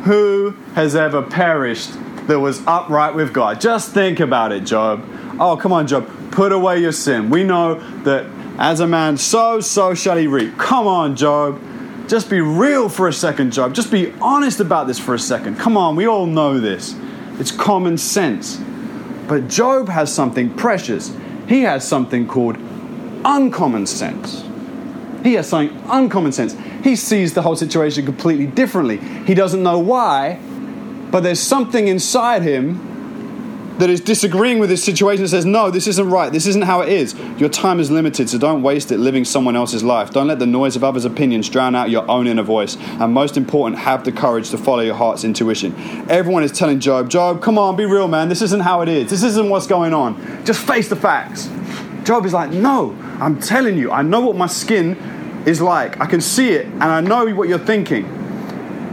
who 0.04 0.50
has 0.74 0.94
ever 0.94 1.20
perished 1.22 1.90
that 2.26 2.40
was 2.40 2.64
upright 2.66 3.14
with 3.14 3.32
God? 3.32 3.60
Just 3.60 3.92
think 3.92 4.20
about 4.20 4.52
it, 4.52 4.60
Job. 4.60 5.04
Oh, 5.38 5.56
come 5.56 5.72
on, 5.72 5.86
Job. 5.86 6.08
Put 6.30 6.52
away 6.52 6.80
your 6.80 6.92
sin. 6.92 7.28
We 7.28 7.44
know 7.44 7.74
that 8.02 8.26
as 8.58 8.80
a 8.80 8.86
man, 8.86 9.16
so, 9.16 9.60
so 9.60 9.94
shall 9.94 10.16
he 10.16 10.26
reap. 10.26 10.56
Come 10.56 10.86
on, 10.86 11.16
Job. 11.16 11.60
Just 12.08 12.30
be 12.30 12.40
real 12.40 12.88
for 12.88 13.08
a 13.08 13.12
second, 13.12 13.52
Job. 13.52 13.74
Just 13.74 13.90
be 13.90 14.12
honest 14.20 14.60
about 14.60 14.86
this 14.86 14.98
for 14.98 15.14
a 15.14 15.18
second. 15.18 15.58
Come 15.58 15.76
on, 15.76 15.96
we 15.96 16.06
all 16.06 16.26
know 16.26 16.58
this. 16.58 16.94
It's 17.38 17.50
common 17.50 17.98
sense. 17.98 18.60
But 19.28 19.48
Job 19.48 19.88
has 19.88 20.12
something 20.12 20.54
precious 20.54 21.14
he 21.48 21.62
has 21.62 21.86
something 21.86 22.26
called 22.26 22.56
uncommon 23.24 23.86
sense. 23.86 24.44
He 25.22 25.34
has 25.34 25.48
something 25.48 25.76
uncommon 25.88 26.32
sense. 26.32 26.56
He 26.82 26.96
sees 26.96 27.34
the 27.34 27.42
whole 27.42 27.56
situation 27.56 28.04
completely 28.04 28.46
differently. 28.46 28.98
He 28.98 29.34
doesn't 29.34 29.62
know 29.62 29.78
why, 29.78 30.38
but 31.10 31.22
there's 31.22 31.40
something 31.40 31.88
inside 31.88 32.42
him 32.42 32.85
that 33.78 33.90
is 33.90 34.00
disagreeing 34.00 34.58
with 34.58 34.70
this 34.70 34.82
situation 34.82 35.22
and 35.22 35.30
says, 35.30 35.44
No, 35.44 35.70
this 35.70 35.86
isn't 35.86 36.08
right. 36.08 36.32
This 36.32 36.46
isn't 36.46 36.62
how 36.62 36.80
it 36.80 36.88
is. 36.88 37.14
Your 37.38 37.48
time 37.48 37.78
is 37.78 37.90
limited, 37.90 38.28
so 38.30 38.38
don't 38.38 38.62
waste 38.62 38.90
it 38.90 38.98
living 38.98 39.24
someone 39.24 39.56
else's 39.56 39.84
life. 39.84 40.10
Don't 40.10 40.26
let 40.26 40.38
the 40.38 40.46
noise 40.46 40.76
of 40.76 40.84
others' 40.84 41.04
opinions 41.04 41.48
drown 41.48 41.74
out 41.74 41.90
your 41.90 42.08
own 42.10 42.26
inner 42.26 42.42
voice. 42.42 42.76
And 42.76 43.12
most 43.12 43.36
important, 43.36 43.80
have 43.80 44.04
the 44.04 44.12
courage 44.12 44.50
to 44.50 44.58
follow 44.58 44.82
your 44.82 44.94
heart's 44.94 45.24
intuition. 45.24 45.74
Everyone 46.10 46.42
is 46.42 46.52
telling 46.52 46.80
Job, 46.80 47.10
Job, 47.10 47.42
come 47.42 47.58
on, 47.58 47.76
be 47.76 47.84
real, 47.84 48.08
man. 48.08 48.28
This 48.28 48.42
isn't 48.42 48.60
how 48.60 48.80
it 48.80 48.88
is. 48.88 49.10
This 49.10 49.22
isn't 49.22 49.48
what's 49.48 49.66
going 49.66 49.92
on. 49.92 50.44
Just 50.44 50.66
face 50.66 50.88
the 50.88 50.96
facts. 50.96 51.50
Job 52.04 52.24
is 52.24 52.32
like, 52.32 52.50
No, 52.50 52.96
I'm 53.20 53.40
telling 53.40 53.76
you, 53.76 53.90
I 53.90 54.02
know 54.02 54.20
what 54.20 54.36
my 54.36 54.46
skin 54.46 54.96
is 55.46 55.60
like. 55.60 56.00
I 56.00 56.06
can 56.06 56.20
see 56.20 56.50
it, 56.50 56.66
and 56.66 56.84
I 56.84 57.00
know 57.00 57.26
what 57.34 57.48
you're 57.48 57.58
thinking. 57.58 58.04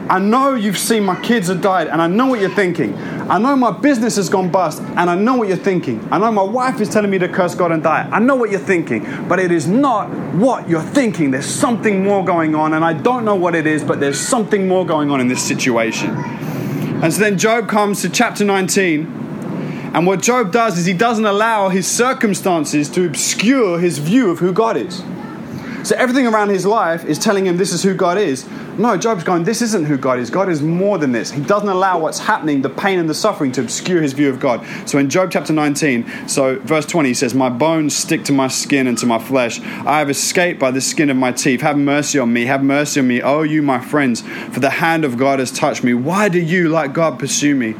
I 0.09 0.19
know 0.19 0.53
you've 0.53 0.77
seen 0.77 1.03
my 1.03 1.19
kids 1.21 1.47
have 1.47 1.61
died, 1.61 1.87
and 1.87 2.01
I 2.01 2.07
know 2.07 2.27
what 2.27 2.39
you're 2.39 2.49
thinking. 2.49 2.93
I 3.29 3.39
know 3.39 3.55
my 3.55 3.71
business 3.71 4.17
has 4.17 4.27
gone 4.29 4.51
bust, 4.51 4.81
and 4.81 5.09
I 5.09 5.15
know 5.15 5.35
what 5.35 5.47
you're 5.47 5.57
thinking. 5.57 6.05
I 6.11 6.17
know 6.17 6.31
my 6.31 6.43
wife 6.43 6.81
is 6.81 6.89
telling 6.89 7.09
me 7.09 7.19
to 7.19 7.29
curse 7.29 7.55
God 7.55 7.71
and 7.71 7.81
die. 7.81 8.07
I 8.11 8.19
know 8.19 8.35
what 8.35 8.51
you're 8.51 8.59
thinking, 8.59 9.27
but 9.27 9.39
it 9.39 9.51
is 9.51 9.65
not 9.65 10.09
what 10.35 10.67
you're 10.67 10.81
thinking. 10.81 11.31
There's 11.31 11.45
something 11.45 12.03
more 12.03 12.25
going 12.25 12.53
on, 12.53 12.73
and 12.73 12.83
I 12.83 12.93
don't 12.93 13.23
know 13.23 13.35
what 13.35 13.55
it 13.55 13.65
is, 13.65 13.83
but 13.83 13.99
there's 13.99 14.19
something 14.19 14.67
more 14.67 14.85
going 14.85 15.09
on 15.09 15.21
in 15.21 15.29
this 15.29 15.41
situation. 15.41 16.09
And 16.11 17.13
so 17.13 17.19
then 17.19 17.37
Job 17.37 17.69
comes 17.69 18.01
to 18.01 18.09
chapter 18.09 18.43
19, 18.43 19.05
and 19.93 20.05
what 20.07 20.21
Job 20.21 20.51
does 20.51 20.77
is 20.77 20.85
he 20.85 20.93
doesn't 20.93 21.25
allow 21.25 21.69
his 21.69 21.87
circumstances 21.87 22.89
to 22.89 23.05
obscure 23.05 23.79
his 23.79 23.99
view 23.99 24.31
of 24.31 24.39
who 24.39 24.51
God 24.51 24.75
is. 24.75 25.03
So 25.83 25.95
everything 25.97 26.25
around 26.27 26.49
his 26.49 26.65
life 26.65 27.03
is 27.05 27.19
telling 27.19 27.45
him 27.45 27.57
this 27.57 27.73
is 27.73 27.83
who 27.83 27.93
God 27.93 28.17
is. 28.17 28.47
No, 28.77 28.97
Job's 28.97 29.23
going, 29.23 29.43
this 29.43 29.61
isn't 29.61 29.85
who 29.85 29.97
God 29.97 30.17
is. 30.17 30.31
God 30.31 30.49
is 30.49 30.63
more 30.63 30.97
than 30.97 31.11
this. 31.11 31.29
He 31.29 31.41
doesn't 31.41 31.69
allow 31.69 31.99
what's 31.99 32.17
happening, 32.17 32.63
the 32.63 32.69
pain 32.69 32.97
and 32.97 33.07
the 33.07 33.13
suffering, 33.13 33.51
to 33.53 33.61
obscure 33.61 34.01
his 34.01 34.13
view 34.13 34.29
of 34.29 34.39
God. 34.39 34.65
So 34.89 34.97
in 34.97 35.11
Job 35.11 35.29
chapter 35.31 35.53
19, 35.53 36.27
so 36.27 36.57
verse 36.59 36.87
20, 36.87 37.09
he 37.09 37.13
says, 37.13 37.35
My 37.35 37.49
bones 37.49 37.95
stick 37.95 38.23
to 38.25 38.33
my 38.33 38.47
skin 38.47 38.87
and 38.87 38.97
to 38.97 39.05
my 39.05 39.19
flesh. 39.19 39.59
I 39.61 39.99
have 39.99 40.09
escaped 40.09 40.59
by 40.59 40.71
the 40.71 40.81
skin 40.81 41.11
of 41.11 41.17
my 41.17 41.31
teeth. 41.31 41.61
Have 41.61 41.77
mercy 41.77 42.17
on 42.17 42.33
me. 42.33 42.45
Have 42.45 42.63
mercy 42.63 42.99
on 42.99 43.07
me, 43.07 43.21
oh, 43.21 43.43
you, 43.43 43.61
my 43.61 43.79
friends, 43.79 44.21
for 44.21 44.59
the 44.59 44.71
hand 44.71 45.05
of 45.05 45.17
God 45.17 45.37
has 45.37 45.51
touched 45.51 45.83
me. 45.83 45.93
Why 45.93 46.27
do 46.27 46.39
you, 46.39 46.69
like 46.69 46.93
God, 46.93 47.19
pursue 47.19 47.53
me? 47.53 47.73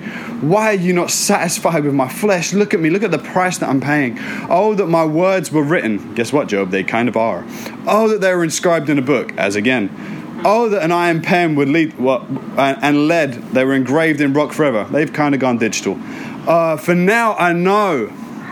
Why 0.44 0.72
are 0.72 0.80
you 0.80 0.94
not 0.94 1.10
satisfied 1.10 1.86
with 1.86 1.96
my 1.96 2.08
flesh? 2.08 2.54
Look 2.54 2.74
at 2.74 2.80
me. 2.80 2.92
Look 2.92 3.04
at 3.04 3.12
the 3.12 3.18
price 3.18 3.58
that 3.60 3.70
I'm 3.70 3.82
paying. 3.82 4.18
Oh, 4.50 4.76
that 4.76 4.88
my 4.88 5.06
words 5.06 5.52
were 5.52 5.64
written. 5.64 6.14
Guess 6.14 6.32
what, 6.32 6.50
Job? 6.50 6.70
They 6.70 6.84
kind 6.84 7.10
of 7.10 7.18
are. 7.18 7.46
Oh, 7.88 8.10
that 8.10 8.22
they 8.22 8.36
were 8.36 8.44
inscribed 8.44 8.90
in 8.90 9.00
a 9.00 9.02
book, 9.02 9.32
as 9.38 9.56
again. 9.56 9.90
Oh, 10.46 10.70
that 10.70 10.84
an 10.84 10.92
iron 10.92 11.22
pen 11.22 11.56
would 11.56 11.70
lead, 11.70 11.98
what, 11.98 12.24
and 12.58 13.08
lead, 13.08 13.34
they 13.54 13.64
were 13.64 13.74
engraved 13.74 14.20
in 14.22 14.34
rock 14.34 14.52
forever. 14.52 14.86
They've 14.92 15.12
kind 15.12 15.34
of 15.34 15.42
gone 15.42 15.58
digital. 15.58 15.98
Uh, 16.48 16.78
for 16.78 16.96
now 16.96 17.36
I 17.36 17.54
know, 17.54 18.08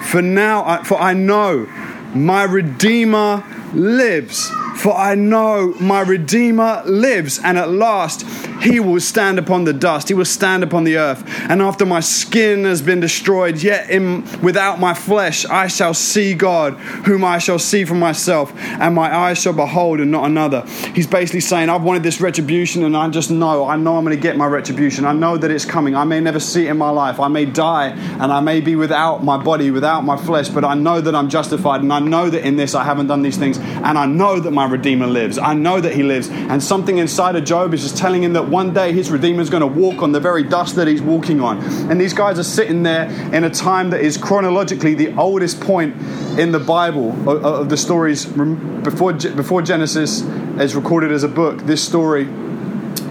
for 0.06 0.22
now, 0.22 0.64
I, 0.66 0.84
for 0.84 1.00
I 1.00 1.14
know 1.14 1.68
my 2.16 2.44
Redeemer 2.44 3.44
lives. 3.74 4.52
For 4.82 4.98
I 4.98 5.14
know 5.14 5.76
my 5.80 6.02
Redeemer 6.02 6.82
lives, 6.86 7.40
and 7.44 7.56
at 7.56 7.70
last 7.70 8.24
he 8.64 8.80
will 8.80 9.00
stand 9.00 9.38
upon 9.38 9.64
the 9.64 9.74
dust, 9.74 10.08
he 10.08 10.16
will 10.16 10.26
stand 10.26 10.64
upon 10.64 10.86
the 10.86 10.98
earth. 10.98 11.24
And 11.50 11.62
after 11.62 11.86
my 11.86 12.00
skin 12.00 12.64
has 12.64 12.82
been 12.82 13.00
destroyed, 13.00 13.62
yet 13.62 13.92
in, 13.92 14.24
without 14.42 14.80
my 14.80 14.96
flesh, 14.96 15.46
I 15.46 15.68
shall 15.68 15.94
see 15.94 16.34
God, 16.34 16.74
whom 17.06 17.24
I 17.24 17.38
shall 17.38 17.60
see 17.60 17.86
for 17.86 17.94
myself, 17.94 18.56
and 18.58 18.96
my 18.96 19.16
eyes 19.16 19.40
shall 19.40 19.54
behold 19.54 20.00
and 20.00 20.10
not 20.10 20.26
another. 20.26 20.66
He's 20.96 21.06
basically 21.06 21.42
saying, 21.42 21.70
I've 21.70 21.84
wanted 21.84 22.02
this 22.02 22.20
retribution, 22.20 22.84
and 22.84 22.98
I 22.98 23.08
just 23.10 23.30
know, 23.30 23.68
I 23.68 23.76
know 23.76 23.98
I'm 23.98 24.04
going 24.04 24.18
to 24.18 24.22
get 24.22 24.36
my 24.36 24.48
retribution. 24.48 25.06
I 25.06 25.14
know 25.14 25.38
that 25.38 25.52
it's 25.52 25.66
coming. 25.66 25.96
I 25.96 26.06
may 26.06 26.22
never 26.22 26.40
see 26.40 26.66
it 26.66 26.72
in 26.72 26.80
my 26.80 26.90
life. 26.90 27.20
I 27.20 27.28
may 27.28 27.46
die, 27.46 27.90
and 27.90 28.32
I 28.32 28.40
may 28.40 28.62
be 28.62 28.76
without 28.76 29.24
my 29.24 29.38
body, 29.38 29.70
without 29.70 30.02
my 30.02 30.18
flesh, 30.18 30.50
but 30.50 30.66
I 30.66 30.74
know 30.74 31.02
that 31.02 31.14
I'm 31.14 31.30
justified, 31.30 31.82
and 31.82 31.94
I 31.94 32.00
know 32.00 32.32
that 32.32 32.44
in 32.44 32.56
this 32.56 32.74
I 32.74 32.84
haven't 32.84 33.06
done 33.06 33.22
these 33.22 33.38
things, 33.38 33.60
and 33.60 33.96
I 33.96 34.08
know 34.08 34.40
that 34.40 34.50
my 34.50 34.71
Redeemer 34.72 35.08
lives. 35.08 35.38
I 35.38 35.54
know 35.54 35.80
that 35.80 35.94
He 35.94 36.04
lives. 36.04 36.30
And 36.30 36.64
something 36.64 36.98
inside 36.98 37.36
of 37.36 37.44
Job 37.44 37.74
is 37.74 37.82
just 37.82 37.98
telling 37.98 38.24
him 38.24 38.34
that 38.34 38.48
one 38.48 38.74
day 38.74 38.92
his 38.92 39.12
Redeemer 39.12 39.42
is 39.42 39.50
going 39.50 39.62
to 39.62 39.68
walk 39.68 40.02
on 40.02 40.12
the 40.12 40.20
very 40.20 40.44
dust 40.44 40.76
that 40.76 40.88
he's 40.88 41.02
walking 41.02 41.42
on. 41.42 41.60
And 41.90 42.00
these 42.00 42.14
guys 42.14 42.40
are 42.40 42.44
sitting 42.44 42.84
there 42.84 43.10
in 43.34 43.44
a 43.44 43.50
time 43.50 43.90
that 43.92 44.02
is 44.02 44.18
chronologically 44.18 44.96
the 44.96 45.14
oldest 45.16 45.60
point 45.60 45.96
in 46.40 46.52
the 46.52 46.60
Bible 46.60 47.12
of, 47.30 47.70
the 47.70 47.78
stories 47.78 48.26
before, 48.26 49.14
before 49.14 49.62
Genesis 49.62 50.22
is 50.22 50.76
recorded 50.76 51.12
as 51.12 51.24
a 51.24 51.28
book. 51.28 51.60
This 51.60 51.86
story 51.86 52.26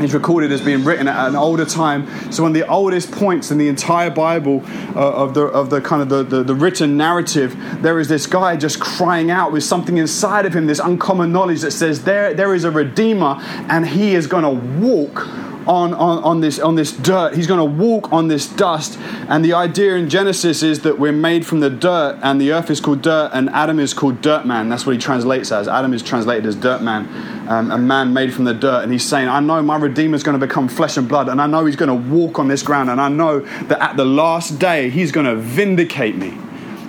is 0.03 0.15
recorded 0.15 0.53
as 0.53 0.61
being 0.61 0.85
written 0.85 1.09
at 1.09 1.29
an 1.29 1.37
older 1.37 1.65
time. 1.65 2.07
So, 2.33 2.43
one 2.43 2.51
of 2.51 2.55
the 2.55 2.67
oldest 2.67 3.13
points 3.13 3.51
in 3.51 3.59
the 3.59 3.69
entire 3.69 4.11
Bible 4.11 4.63
uh, 4.97 5.13
of 5.13 5.35
the 5.35 5.43
of 5.43 5.71
the 5.71 5.81
kind 5.81 6.03
of 6.03 6.09
the, 6.09 6.23
the, 6.23 6.43
the, 6.43 6.55
written 6.55 6.97
narrative, 6.97 7.57
there 7.83 8.01
is 8.01 8.09
this 8.09 8.27
guy 8.27 8.57
just 8.57 8.81
crying 8.81 9.31
out 9.31 9.53
with 9.53 9.65
something 9.65 9.99
inside 9.99 10.47
of 10.47 10.55
him, 10.55 10.67
this 10.67 10.79
uncommon 10.79 11.33
knowledge 11.33 11.61
that 11.61 11.73
says 11.73 12.05
there 12.05 12.35
there 12.35 12.55
is 12.55 12.65
a 12.65 12.71
redeemer, 12.71 13.37
and 13.69 13.87
he 13.87 14.15
is 14.15 14.27
going 14.27 14.45
to 14.45 14.81
walk 14.81 15.50
on, 15.67 15.95
on, 15.95 16.23
on, 16.23 16.41
this, 16.41 16.59
on 16.59 16.75
this 16.75 16.93
dirt. 16.93 17.35
He's 17.35 17.47
going 17.47 17.59
to 17.59 17.83
walk 17.83 18.13
on 18.13 18.29
this 18.29 18.47
dust. 18.49 18.99
And 19.29 19.45
the 19.45 19.53
idea 19.53 19.97
in 19.97 20.09
Genesis 20.09 20.63
is 20.63 20.81
that 20.81 20.99
we're 20.99 21.13
made 21.13 21.47
from 21.47 21.61
the 21.61 21.71
dirt, 21.71 22.19
and 22.23 22.41
the 22.41 22.53
earth 22.53 22.71
is 22.71 22.81
called 22.81 23.03
dirt, 23.03 23.31
and 23.33 23.51
Adam 23.51 23.79
is 23.79 23.95
called 23.95 24.21
dirt 24.23 24.47
man. 24.47 24.69
That's 24.69 24.87
what 24.87 24.95
he 24.95 25.01
translates 25.01 25.53
as. 25.53 25.69
Adam 25.69 25.93
is 25.93 26.03
translated 26.03 26.47
as 26.47 26.57
dirt 26.57 26.83
man, 26.83 27.07
um, 27.49 27.71
a 27.71 27.79
man 27.79 28.13
made 28.13 28.33
from 28.35 28.45
the 28.45 28.55
dirt. 28.55 28.83
And 28.83 28.93
he's 28.93 29.05
saying, 29.05 29.29
I 29.29 29.41
know 29.41 29.63
my 29.63 29.77
Redeemer 29.77 30.17
is 30.17 30.23
going 30.23 30.39
to 30.39 30.47
become 30.47 30.69
flesh 30.69 30.97
and 30.97 31.09
blood, 31.09 31.29
and 31.29 31.41
I 31.41 31.47
know 31.47 31.67
he's 31.67 31.77
going 31.77 31.89
to 31.89 32.11
walk 32.15 32.39
on 32.39 32.49
this 32.49 32.63
ground, 32.63 32.91
and 32.91 33.01
I 33.01 33.09
know 33.09 33.41
that 33.41 33.81
at 33.83 33.97
the 33.97 34.05
last 34.05 34.59
day, 34.59 34.91
he's 34.91 35.13
going 35.13 35.27
to 35.27 35.37
vindicate 35.37 36.17
me. 36.17 36.37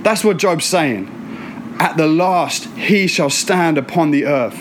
That's 0.03 0.23
what 0.23 0.38
Job's 0.38 0.65
saying. 0.65 1.17
At 1.79 1.97
the 1.97 2.07
last, 2.07 2.65
he 2.75 3.07
shall 3.07 3.29
stand 3.29 3.77
upon 3.77 4.12
the 4.12 4.25
earth. 4.25 4.60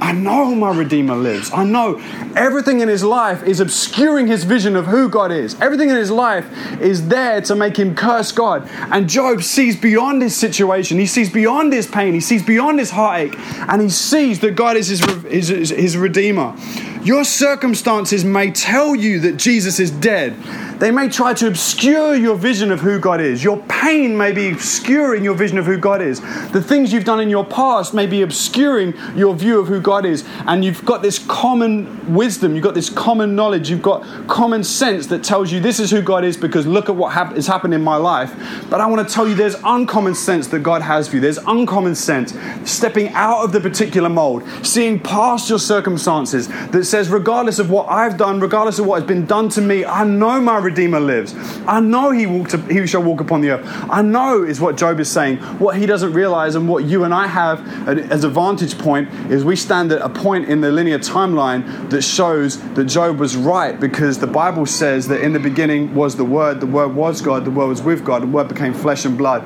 I 0.00 0.12
know 0.12 0.54
my 0.54 0.74
Redeemer 0.74 1.14
lives. 1.14 1.50
I 1.52 1.64
know 1.64 2.00
everything 2.34 2.80
in 2.80 2.88
his 2.88 3.04
life 3.04 3.42
is 3.42 3.60
obscuring 3.60 4.26
his 4.26 4.44
vision 4.44 4.74
of 4.74 4.86
who 4.86 5.08
God 5.10 5.30
is. 5.30 5.60
Everything 5.60 5.90
in 5.90 5.96
his 5.96 6.10
life 6.10 6.46
is 6.80 7.08
there 7.08 7.42
to 7.42 7.54
make 7.54 7.76
him 7.76 7.94
curse 7.94 8.32
God. 8.32 8.68
And 8.90 9.08
Job 9.08 9.42
sees 9.42 9.76
beyond 9.76 10.22
his 10.22 10.34
situation. 10.34 10.98
He 10.98 11.06
sees 11.06 11.30
beyond 11.30 11.72
his 11.72 11.86
pain. 11.86 12.14
He 12.14 12.20
sees 12.20 12.42
beyond 12.42 12.78
his 12.78 12.90
heartache. 12.90 13.38
And 13.68 13.82
he 13.82 13.90
sees 13.90 14.40
that 14.40 14.56
God 14.56 14.76
is 14.76 14.88
his, 14.88 15.00
his, 15.24 15.70
his 15.70 15.96
Redeemer. 15.96 16.56
Your 17.02 17.24
circumstances 17.24 18.24
may 18.24 18.50
tell 18.50 18.94
you 18.94 19.20
that 19.20 19.36
Jesus 19.36 19.80
is 19.80 19.90
dead. 19.90 20.34
They 20.80 20.90
may 20.90 21.10
try 21.10 21.34
to 21.34 21.46
obscure 21.46 22.14
your 22.14 22.36
vision 22.36 22.72
of 22.72 22.80
who 22.80 22.98
God 22.98 23.20
is. 23.20 23.44
Your 23.44 23.58
pain 23.68 24.16
may 24.16 24.32
be 24.32 24.48
obscuring 24.48 25.22
your 25.22 25.34
vision 25.34 25.58
of 25.58 25.66
who 25.66 25.76
God 25.76 26.00
is. 26.00 26.20
The 26.52 26.62
things 26.62 26.90
you've 26.90 27.04
done 27.04 27.20
in 27.20 27.28
your 27.28 27.44
past 27.44 27.92
may 27.92 28.06
be 28.06 28.22
obscuring 28.22 28.94
your 29.14 29.34
view 29.34 29.60
of 29.60 29.68
who 29.68 29.78
God 29.82 30.06
is. 30.06 30.24
And 30.46 30.64
you've 30.64 30.82
got 30.86 31.02
this 31.02 31.18
common 31.18 32.14
wisdom, 32.14 32.54
you've 32.54 32.64
got 32.64 32.72
this 32.72 32.88
common 32.88 33.36
knowledge, 33.36 33.68
you've 33.68 33.82
got 33.82 34.06
common 34.26 34.64
sense 34.64 35.06
that 35.08 35.22
tells 35.22 35.52
you 35.52 35.60
this 35.60 35.80
is 35.80 35.90
who 35.90 36.00
God 36.00 36.24
is 36.24 36.38
because 36.38 36.66
look 36.66 36.88
at 36.88 36.96
what 36.96 37.12
has 37.12 37.46
happened 37.46 37.74
in 37.74 37.84
my 37.84 37.96
life. 37.96 38.34
But 38.70 38.80
I 38.80 38.86
want 38.86 39.06
to 39.06 39.14
tell 39.14 39.28
you 39.28 39.34
there's 39.34 39.56
uncommon 39.62 40.14
sense 40.14 40.46
that 40.46 40.60
God 40.60 40.80
has 40.80 41.08
for 41.08 41.16
you. 41.16 41.20
There's 41.20 41.36
uncommon 41.36 41.94
sense 41.94 42.34
stepping 42.64 43.08
out 43.10 43.44
of 43.44 43.52
the 43.52 43.60
particular 43.60 44.08
mold, 44.08 44.44
seeing 44.62 44.98
past 44.98 45.50
your 45.50 45.58
circumstances 45.58 46.48
that 46.70 46.84
says, 46.84 47.10
regardless 47.10 47.58
of 47.58 47.68
what 47.68 47.86
I've 47.90 48.16
done, 48.16 48.40
regardless 48.40 48.78
of 48.78 48.86
what 48.86 49.00
has 49.00 49.06
been 49.06 49.26
done 49.26 49.50
to 49.50 49.60
me, 49.60 49.84
I 49.84 50.04
know 50.04 50.40
my 50.40 50.69
Redeemer 50.70 51.00
lives. 51.00 51.34
I 51.66 51.80
know 51.80 52.10
he, 52.12 52.26
walked, 52.26 52.54
he 52.70 52.86
shall 52.86 53.02
walk 53.02 53.20
upon 53.20 53.40
the 53.40 53.50
earth. 53.50 53.66
I 53.90 54.02
know 54.02 54.44
is 54.44 54.60
what 54.60 54.76
Job 54.76 55.00
is 55.00 55.10
saying. 55.10 55.38
What 55.58 55.76
he 55.76 55.84
doesn't 55.84 56.12
realize 56.12 56.54
and 56.54 56.68
what 56.68 56.84
you 56.84 57.04
and 57.04 57.12
I 57.12 57.26
have 57.26 57.88
as 57.88 58.22
a 58.24 58.28
vantage 58.28 58.78
point 58.78 59.08
is 59.30 59.44
we 59.44 59.56
stand 59.56 59.90
at 59.92 60.00
a 60.00 60.08
point 60.08 60.48
in 60.48 60.60
the 60.60 60.70
linear 60.70 60.98
timeline 60.98 61.90
that 61.90 62.02
shows 62.02 62.60
that 62.74 62.84
Job 62.84 63.18
was 63.18 63.36
right 63.36 63.78
because 63.78 64.18
the 64.18 64.26
Bible 64.26 64.64
says 64.64 65.08
that 65.08 65.20
in 65.20 65.32
the 65.32 65.40
beginning 65.40 65.94
was 65.94 66.16
the 66.16 66.24
Word, 66.24 66.60
the 66.60 66.66
Word 66.66 66.94
was 66.94 67.20
God, 67.20 67.44
the 67.44 67.50
Word 67.50 67.66
was 67.66 67.82
with 67.82 68.04
God, 68.04 68.22
the 68.22 68.26
Word 68.28 68.48
became 68.48 68.72
flesh 68.72 69.04
and 69.04 69.18
blood 69.18 69.42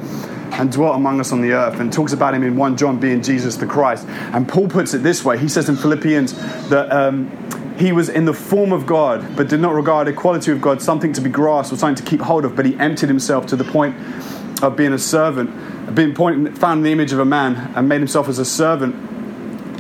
and 0.53 0.71
dwelt 0.71 0.95
among 0.95 1.21
us 1.21 1.33
on 1.33 1.41
the 1.41 1.53
earth 1.53 1.81
and 1.81 1.93
talks 1.93 2.13
about 2.13 2.35
him 2.35 2.43
in 2.45 2.57
1 2.57 2.77
John 2.77 3.01
being 3.01 3.23
Jesus 3.23 3.57
the 3.57 3.67
Christ. 3.67 4.07
And 4.09 4.49
Paul 4.49 4.69
puts 4.69 4.95
it 4.95 4.99
this 4.99 5.25
way 5.25 5.39
he 5.39 5.49
says 5.49 5.69
in 5.69 5.77
Philippians 5.77 6.35
that. 6.69 6.93
Um, 6.93 7.31
he 7.77 7.91
was 7.91 8.09
in 8.09 8.25
the 8.25 8.33
form 8.33 8.73
of 8.73 8.87
God, 8.87 9.37
but 9.37 9.49
did 9.49 9.61
not 9.61 9.75
regard 9.75 10.07
equality 10.07 10.53
with 10.53 10.63
God 10.63 10.81
something 10.81 11.13
to 11.13 11.21
be 11.21 11.31
grasped 11.31 11.73
or 11.73 11.77
something 11.77 12.05
to 12.05 12.09
keep 12.09 12.21
hold 12.21 12.45
of, 12.45 12.55
but 12.55 12.67
he 12.67 12.77
emptied 12.77 13.09
himself 13.09 13.47
to 13.47 13.57
the 13.57 13.65
point 13.65 13.97
of 14.63 14.77
being 14.77 14.93
a 14.93 14.99
servant, 14.99 15.95
being 15.95 16.15
point, 16.15 16.57
found 16.57 16.79
in 16.79 16.85
the 16.85 16.93
image 16.93 17.13
of 17.13 17.19
a 17.19 17.25
man, 17.25 17.73
and 17.75 17.89
made 17.89 17.99
himself 17.99 18.29
as 18.29 18.39
a 18.39 18.45
servant, 18.45 18.95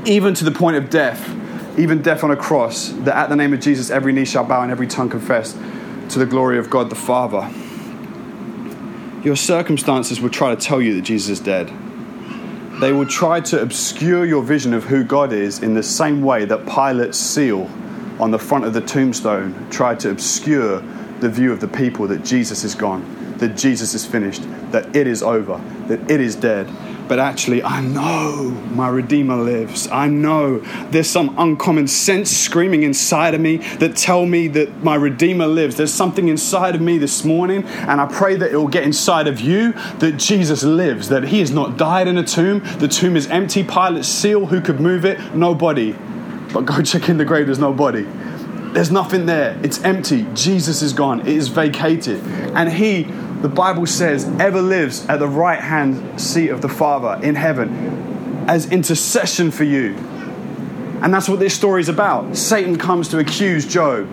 even 0.09 0.35
to 0.35 0.44
the 0.44 0.50
point 0.50 0.76
of 0.76 0.90
death, 0.90 1.30
even 1.78 2.02
death 2.02 2.24
on 2.24 2.30
a 2.33 2.37
cross, 2.37 2.88
that 2.88 3.16
at 3.16 3.28
the 3.28 3.37
name 3.37 3.52
of 3.52 3.61
Jesus 3.61 3.90
every 3.90 4.12
knee 4.12 4.24
shall 4.24 4.44
bow 4.44 4.62
and 4.62 4.72
every 4.72 4.88
tongue 4.88 5.09
confess 5.09 5.52
to 6.09 6.18
the 6.18 6.26
glory 6.26 6.59
of 6.59 6.68
God 6.68 6.90
the 6.90 6.96
Father. 6.96 7.48
Your 9.22 9.37
circumstances 9.37 10.20
will 10.20 10.30
try 10.30 10.54
to 10.54 10.61
tell 10.61 10.83
you 10.83 10.94
that 10.96 11.02
Jesus 11.02 11.38
is 11.38 11.40
dead. 11.40 11.72
They 12.80 12.92
will 12.92 13.07
try 13.07 13.40
to 13.40 13.62
obscure 13.62 14.26
your 14.26 14.42
vision 14.42 14.74
of 14.74 14.85
who 14.85 15.04
God 15.04 15.33
is 15.33 15.62
in 15.62 15.74
the 15.74 15.83
same 15.83 16.22
way 16.22 16.44
that 16.44 16.66
Pilate's 16.66 17.18
seal 17.18 17.70
on 18.20 18.31
the 18.31 18.38
front 18.38 18.64
of 18.64 18.72
the 18.72 18.81
tombstone 18.81 19.68
tried 19.70 20.00
to 20.00 20.11
obscure 20.11 20.81
the 21.20 21.29
view 21.29 21.53
of 21.53 21.61
the 21.61 21.68
people 21.68 22.07
that 22.09 22.24
Jesus 22.24 22.64
is 22.64 22.74
gone, 22.74 23.37
that 23.38 23.57
Jesus 23.57 23.94
is 23.94 24.05
finished, 24.05 24.42
that 24.72 24.94
it 24.94 25.07
is 25.07 25.22
over, 25.22 25.61
that 25.88 26.11
it 26.11 26.20
is 26.20 26.37
dead 26.37 26.68
but 27.07 27.18
actually, 27.18 27.62
I 27.62 27.81
know 27.83 28.50
my 28.70 28.88
Redeemer 28.88 29.37
lives. 29.37 29.88
I 29.88 30.09
know 30.09 30.61
there's 30.90 31.09
some 31.09 31.35
uncommon 31.38 31.87
sense 31.87 32.31
screaming 32.31 32.83
inside 32.83 33.35
of 33.35 33.40
me 33.40 33.59
that 33.79 33.96
tell 33.96 34.24
me 34.24 34.48
that 34.48 34.83
my 34.83 34.94
Redeemer 34.94 35.46
lives. 35.46 35.77
There's 35.77 35.92
something 35.92 36.29
inside 36.29 36.74
of 36.74 36.81
me 36.81 36.96
this 36.96 37.24
morning, 37.24 37.64
and 37.64 38.00
I 38.00 38.07
pray 38.07 38.37
that 38.37 38.53
it 38.53 38.57
will 38.57 38.68
get 38.68 38.85
inside 38.85 39.29
of 39.29 39.40
you 39.40 39.72
that 39.98 40.16
Jesus 40.16 40.62
lives, 40.62 41.11
that 41.11 41.24
he 41.24 41.40
has 41.40 41.50
not 41.50 41.77
died 41.77 42.09
in 42.09 42.16
a 42.16 42.24
tomb. 42.24 42.62
The 42.79 42.88
tomb 42.88 43.16
is 43.16 43.27
empty. 43.27 43.62
Pilate's 43.62 44.09
seal, 44.09 44.46
who 44.46 44.61
could 44.62 44.81
move 44.81 45.05
it? 45.05 45.35
Nobody. 45.35 45.94
But 46.54 46.64
go 46.64 46.80
check 46.80 47.10
in 47.10 47.18
the 47.18 47.24
grave, 47.26 47.46
there's 47.46 47.58
nobody. 47.58 48.06
There's 48.72 48.90
nothing 48.90 49.26
there. 49.26 49.60
It's 49.62 49.82
empty. 49.84 50.26
Jesus 50.34 50.80
is 50.80 50.94
gone. 50.94 51.20
It 51.20 51.28
is 51.28 51.48
vacated. 51.48 52.22
And 52.54 52.72
he 52.72 53.02
the 53.44 53.50
Bible 53.50 53.84
says, 53.84 54.24
ever 54.40 54.62
lives 54.62 55.04
at 55.06 55.18
the 55.18 55.28
right 55.28 55.60
hand 55.60 56.18
seat 56.18 56.48
of 56.48 56.62
the 56.62 56.68
Father 56.70 57.22
in 57.22 57.34
heaven 57.34 58.46
as 58.48 58.72
intercession 58.72 59.50
for 59.50 59.64
you. 59.64 59.94
And 61.02 61.12
that's 61.12 61.28
what 61.28 61.40
this 61.40 61.54
story 61.54 61.82
is 61.82 61.90
about. 61.90 62.38
Satan 62.38 62.78
comes 62.78 63.08
to 63.08 63.18
accuse 63.18 63.66
Job, 63.66 64.10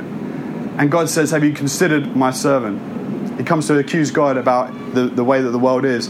and 0.77 0.91
God 0.91 1.09
says, 1.09 1.31
Have 1.31 1.45
you 1.45 1.53
considered 1.53 2.13
my 2.13 2.31
servant? 2.31 3.39
He 3.39 3.45
comes 3.45 3.67
to 3.67 3.77
accuse 3.77 4.11
God 4.11 4.35
about 4.35 4.73
the, 4.93 5.03
the 5.07 5.23
way 5.23 5.41
that 5.41 5.51
the 5.51 5.59
world 5.59 5.85
is. 5.85 6.09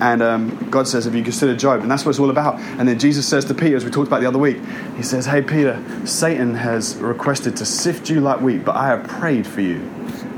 And 0.00 0.22
um, 0.22 0.70
God 0.70 0.88
says, 0.88 1.04
Have 1.04 1.14
you 1.14 1.22
considered 1.22 1.58
Job? 1.58 1.80
And 1.80 1.90
that's 1.90 2.04
what 2.04 2.10
it's 2.10 2.18
all 2.18 2.30
about. 2.30 2.58
And 2.58 2.88
then 2.88 2.98
Jesus 2.98 3.26
says 3.26 3.44
to 3.46 3.54
Peter, 3.54 3.76
as 3.76 3.84
we 3.84 3.90
talked 3.90 4.08
about 4.08 4.20
the 4.20 4.26
other 4.26 4.38
week, 4.38 4.58
He 4.96 5.02
says, 5.02 5.26
Hey, 5.26 5.42
Peter, 5.42 5.82
Satan 6.04 6.54
has 6.54 6.96
requested 6.96 7.56
to 7.56 7.64
sift 7.64 8.10
you 8.10 8.20
like 8.20 8.40
wheat, 8.40 8.64
but 8.64 8.76
I 8.76 8.88
have 8.88 9.06
prayed 9.06 9.46
for 9.46 9.60
you. 9.60 9.80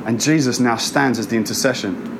And 0.07 0.21
Jesus 0.21 0.61
now 0.61 0.77
stands 0.77 1.19
as 1.19 1.29
the 1.29 1.37
intercession 1.37 2.14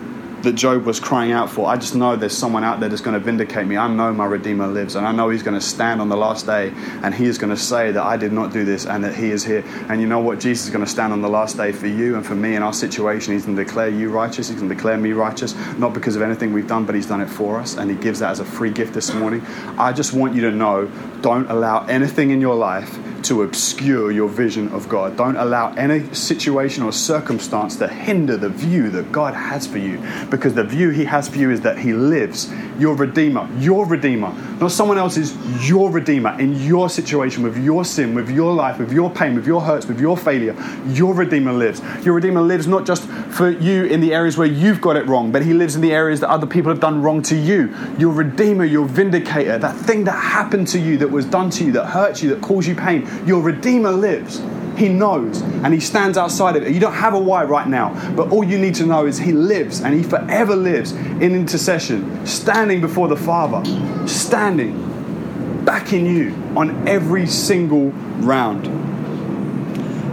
that 0.45 0.55
Job 0.55 0.85
was 0.85 1.01
crying 1.01 1.33
out 1.33 1.51
for. 1.51 1.69
I 1.69 1.77
just 1.77 1.95
know 1.95 2.17
there's 2.17 2.37
someone 2.37 2.65
out 2.65 2.81
there 2.81 2.89
that's 2.89 3.03
going 3.03 3.15
to 3.15 3.21
vindicate 3.21 3.67
me. 3.67 3.77
I 3.77 3.89
know 3.89 4.13
my 4.13 4.27
Redeemer 4.27 4.67
lives, 4.67 4.95
and 4.95 5.07
I 5.07 5.13
know 5.13 5.29
He's 5.31 5.43
going 5.43 5.59
to 5.59 5.61
stand 5.61 6.01
on 6.01 6.09
the 6.09 6.17
last 6.17 6.47
day 6.47 6.73
and 7.03 7.15
He 7.15 7.27
is 7.27 7.39
going 7.39 7.51
to 7.51 7.61
say 7.61 7.91
that 7.93 8.03
I 8.03 8.17
did 8.17 8.33
not 8.33 8.53
do 8.53 8.65
this 8.65 8.87
and 8.87 9.03
that 9.05 9.15
He 9.15 9.31
is 9.31 9.45
here. 9.45 9.65
And 9.89 10.01
you 10.01 10.07
know 10.07 10.21
what? 10.21 10.41
Jesus 10.41 10.67
is 10.67 10.73
going 10.73 10.85
to 10.85 10.91
stand 10.91 11.13
on 11.13 11.23
the 11.23 11.29
last 11.29 11.57
day 11.57 11.73
for 11.73 11.87
you 11.87 12.17
and 12.17 12.25
for 12.25 12.35
me 12.35 12.55
in 12.55 12.63
our 12.63 12.73
situation. 12.73 13.33
He's 13.33 13.45
going 13.45 13.57
to 13.57 13.65
declare 13.65 13.89
you 13.89 14.11
righteous. 14.11 14.49
He's 14.49 14.57
going 14.57 14.69
to 14.69 14.75
declare 14.75 14.97
me 14.97 15.13
righteous, 15.13 15.55
not 15.79 15.93
because 15.93 16.17
of 16.17 16.23
anything 16.23 16.53
we've 16.53 16.69
done, 16.69 16.85
but 16.85 16.95
He's 16.95 17.07
done 17.07 17.21
it 17.21 17.29
for 17.29 17.59
us, 17.59 17.77
and 17.77 17.91
He 17.91 17.97
gives 17.97 18.21
that 18.21 18.31
as 18.31 18.41
a 18.41 18.45
free 18.45 18.71
gift 18.71 18.95
this 18.95 19.13
morning. 19.13 19.45
I 19.79 19.93
just 19.93 20.13
want 20.13 20.35
you 20.35 20.43
to 20.43 20.51
know 20.51 20.87
don't 21.23 21.51
allow 21.51 21.85
anything 21.87 22.31
in 22.31 22.41
your 22.41 22.55
life 22.55 22.99
to 23.25 23.43
obscure 23.43 24.13
your 24.13 24.29
vision 24.29 24.69
of 24.69 24.89
God. 24.89 25.17
Don't 25.17 25.37
allow 25.37 25.73
any 25.75 26.13
situation 26.15 26.83
or 26.83 26.93
circumstance 26.93 27.77
to 27.77 27.89
hinder 27.89 28.37
the 28.37 28.49
view 28.49 28.91
that 28.91 29.11
God 29.11 29.35
has 29.35 29.67
for 29.67 29.79
you. 29.79 30.03
Because 30.31 30.55
the 30.55 30.65
view 30.65 30.91
He 30.91 31.05
has 31.05 31.29
for 31.29 31.39
you 31.39 31.51
is 31.51 31.61
that 31.63 31.79
He 31.79 31.93
lives, 31.93 32.53
your 32.79 32.95
Redeemer, 32.95 33.49
your 33.59 33.87
Redeemer, 33.87 34.33
not 34.61 34.71
someone 34.73 34.99
else's, 34.99 35.35
your 35.69 35.91
Redeemer 35.91 36.39
in 36.39 36.55
your 36.63 36.89
situation, 36.89 37.43
with 37.43 37.57
your 37.57 37.85
sin, 37.85 38.15
with 38.15 38.31
your 38.31 38.53
life, 38.53 38.79
with 38.79 38.93
your 38.93 39.11
pain, 39.11 39.35
with 39.35 39.47
your 39.47 39.61
hurts, 39.61 39.87
with 39.87 40.01
your 40.01 40.17
failure. 40.17 40.55
Your 40.89 41.15
Redeemer 41.15 41.53
lives. 41.53 41.81
Your 42.05 42.15
Redeemer 42.15 42.43
lives 42.43 42.67
not 42.67 42.87
just 42.87 43.05
for 43.05 43.51
you 43.51 43.85
in 43.85 44.01
the 44.01 44.15
areas 44.15 44.37
where 44.37 44.47
you've 44.47 44.81
got 44.81 44.97
it 44.97 45.07
wrong, 45.07 45.33
but 45.33 45.43
He 45.43 45.55
lives 45.55 45.75
in 45.75 45.81
the 45.81 45.93
areas 45.93 46.21
that 46.21 46.29
other 46.29 46.47
people 46.47 46.71
have 46.71 46.81
done 46.81 47.03
wrong 47.03 47.23
to 47.23 47.37
you. 47.37 47.75
Your 47.99 48.13
Redeemer, 48.13 48.65
your 48.65 48.87
Vindicator, 48.87 49.59
that 49.59 49.77
thing 49.77 50.05
that 50.05 50.13
happened 50.13 50.69
to 50.69 50.79
you, 50.79 50.99
that 50.99 51.11
was 51.11 51.25
done 51.25 51.51
to 51.51 51.65
you, 51.65 51.73
that 51.73 51.87
hurt 51.87 52.23
you, 52.23 52.31
that 52.31 52.43
caused 52.43 52.69
you 52.69 52.75
pain 52.75 53.07
your 53.27 53.43
Redeemer 53.43 53.93
lives. 53.93 54.43
He 54.77 54.89
knows 54.89 55.41
and 55.41 55.73
He 55.73 55.81
stands 55.81 56.19
outside 56.19 56.57
of 56.57 56.65
it. 56.65 56.73
You 56.73 56.81
don't 56.81 56.95
have 56.95 57.15
a 57.15 57.19
why 57.19 57.45
right 57.45 57.69
now, 57.69 57.95
but 58.15 58.31
all 58.33 58.43
you 58.43 58.59
need 58.59 58.75
to 58.77 58.87
know 58.87 59.07
is 59.07 59.19
He 59.19 59.33
lives 59.33 59.81
and 59.81 59.95
He 59.95 60.03
forever 60.03 60.57
lives 60.57 60.93
in 60.93 61.35
intercession, 61.35 62.27
standing 62.27 62.81
before 62.81 63.09
the 63.09 63.17
Father, 63.17 63.65
standing, 64.09 65.65
backing 65.65 66.07
you 66.07 66.35
on 66.57 66.89
every 66.89 67.27
single 67.27 67.91
round. 68.21 68.67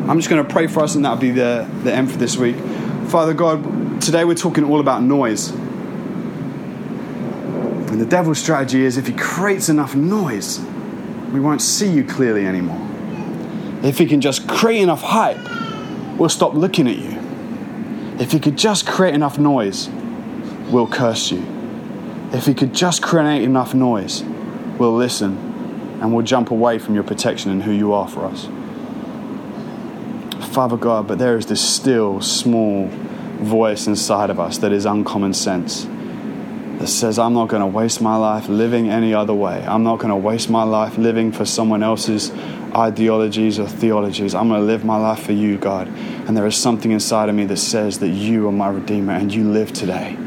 I'm 0.09 0.17
just 0.19 0.29
going 0.29 0.45
to 0.45 0.51
pray 0.51 0.67
for 0.67 0.81
us, 0.83 0.95
and 0.95 1.05
that'll 1.05 1.17
be 1.17 1.31
the, 1.31 1.67
the 1.83 1.93
end 1.93 2.11
for 2.11 2.17
this 2.17 2.35
week. 2.35 2.57
Father 3.07 3.33
God, 3.33 4.01
today 4.01 4.25
we're 4.25 4.35
talking 4.35 4.63
all 4.63 4.79
about 4.79 5.03
noise. 5.03 5.51
And 7.91 7.99
the 7.99 8.05
devil's 8.05 8.39
strategy 8.39 8.83
is 8.83 8.97
if 8.97 9.07
he 9.07 9.13
creates 9.13 9.69
enough 9.69 9.95
noise, 9.95 10.59
we 11.31 11.39
won't 11.39 11.61
see 11.61 11.89
you 11.89 12.03
clearly 12.03 12.45
anymore. 12.45 12.90
If 13.83 13.97
He 13.97 14.05
can 14.05 14.21
just 14.21 14.47
create 14.47 14.81
enough 14.81 15.01
hype, 15.01 15.39
we'll 16.17 16.29
stop 16.29 16.53
looking 16.53 16.87
at 16.87 16.97
you. 16.97 17.19
If 18.19 18.31
He 18.31 18.39
could 18.39 18.57
just 18.57 18.85
create 18.85 19.15
enough 19.15 19.39
noise, 19.39 19.89
we'll 20.69 20.87
curse 20.87 21.31
you. 21.31 21.45
If 22.31 22.45
He 22.45 22.53
could 22.53 22.73
just 22.73 23.01
create 23.01 23.43
enough 23.43 23.73
noise, 23.73 24.23
we'll 24.77 24.95
listen 24.95 25.37
and 26.01 26.13
we'll 26.13 26.25
jump 26.25 26.51
away 26.51 26.79
from 26.79 26.95
your 26.95 27.03
protection 27.03 27.51
and 27.51 27.63
who 27.63 27.71
you 27.71 27.93
are 27.93 28.07
for 28.07 28.25
us. 28.25 28.47
Father 30.53 30.77
God, 30.77 31.07
but 31.07 31.17
there 31.17 31.37
is 31.37 31.45
this 31.45 31.61
still 31.61 32.21
small 32.21 32.87
voice 32.87 33.87
inside 33.87 34.29
of 34.29 34.39
us 34.39 34.57
that 34.59 34.71
is 34.71 34.85
uncommon 34.85 35.33
sense 35.33 35.87
that 36.81 36.87
says, 36.87 37.19
I'm 37.19 37.33
not 37.33 37.47
going 37.47 37.61
to 37.61 37.67
waste 37.67 38.01
my 38.01 38.15
life 38.15 38.49
living 38.49 38.89
any 38.89 39.13
other 39.13 39.33
way. 39.33 39.63
I'm 39.65 39.83
not 39.83 39.99
going 39.99 40.09
to 40.09 40.15
waste 40.15 40.49
my 40.49 40.63
life 40.63 40.97
living 40.97 41.31
for 41.31 41.45
someone 41.45 41.83
else's 41.83 42.31
ideologies 42.75 43.59
or 43.59 43.67
theologies. 43.67 44.35
I'm 44.35 44.47
going 44.47 44.59
to 44.59 44.65
live 44.65 44.83
my 44.83 44.97
life 44.97 45.23
for 45.23 45.33
you, 45.33 45.57
God. 45.57 45.87
And 45.87 46.35
there 46.35 46.45
is 46.45 46.55
something 46.55 46.91
inside 46.91 47.29
of 47.29 47.35
me 47.35 47.45
that 47.45 47.57
says 47.57 47.99
that 47.99 48.09
you 48.09 48.47
are 48.47 48.51
my 48.51 48.69
Redeemer 48.69 49.13
and 49.13 49.33
you 49.33 49.49
live 49.49 49.73
today. 49.73 50.17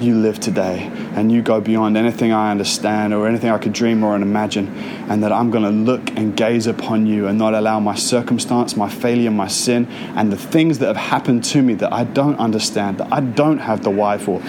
You 0.00 0.16
live 0.16 0.40
today 0.40 0.90
and 1.14 1.30
you 1.30 1.40
go 1.42 1.60
beyond 1.60 1.96
anything 1.96 2.32
I 2.32 2.50
understand 2.50 3.14
or 3.14 3.28
anything 3.28 3.50
I 3.50 3.58
could 3.58 3.72
dream 3.72 4.02
or 4.02 4.16
imagine, 4.16 4.68
and 5.08 5.22
that 5.22 5.32
I'm 5.32 5.50
going 5.50 5.64
to 5.64 5.70
look 5.70 6.10
and 6.10 6.36
gaze 6.36 6.66
upon 6.66 7.06
you 7.06 7.28
and 7.28 7.38
not 7.38 7.54
allow 7.54 7.80
my 7.80 7.94
circumstance, 7.94 8.76
my 8.76 8.88
failure, 8.88 9.30
my 9.30 9.48
sin, 9.48 9.86
and 10.16 10.32
the 10.32 10.36
things 10.36 10.80
that 10.80 10.88
have 10.88 10.96
happened 10.96 11.44
to 11.44 11.62
me 11.62 11.74
that 11.74 11.92
I 11.92 12.04
don't 12.04 12.36
understand, 12.38 12.98
that 12.98 13.12
I 13.12 13.20
don't 13.20 13.58
have 13.58 13.84
the 13.84 13.90
why 13.90 14.18
for 14.18 14.42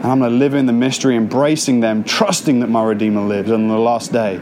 and 0.00 0.10
I'm 0.10 0.18
going 0.18 0.32
to 0.32 0.38
live 0.38 0.54
in 0.54 0.64
the 0.64 0.72
mystery, 0.72 1.14
embracing 1.14 1.80
them, 1.80 2.04
trusting 2.04 2.60
that 2.60 2.68
my 2.68 2.82
Redeemer 2.82 3.20
lives. 3.20 3.50
On 3.50 3.68
the 3.68 3.76
last 3.76 4.12
day, 4.12 4.40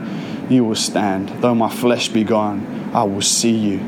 you 0.50 0.64
will 0.64 0.74
stand. 0.74 1.28
Though 1.40 1.54
my 1.54 1.70
flesh 1.70 2.08
be 2.08 2.24
gone, 2.24 2.90
I 2.94 3.02
will 3.04 3.22
see 3.22 3.54
you, 3.54 3.78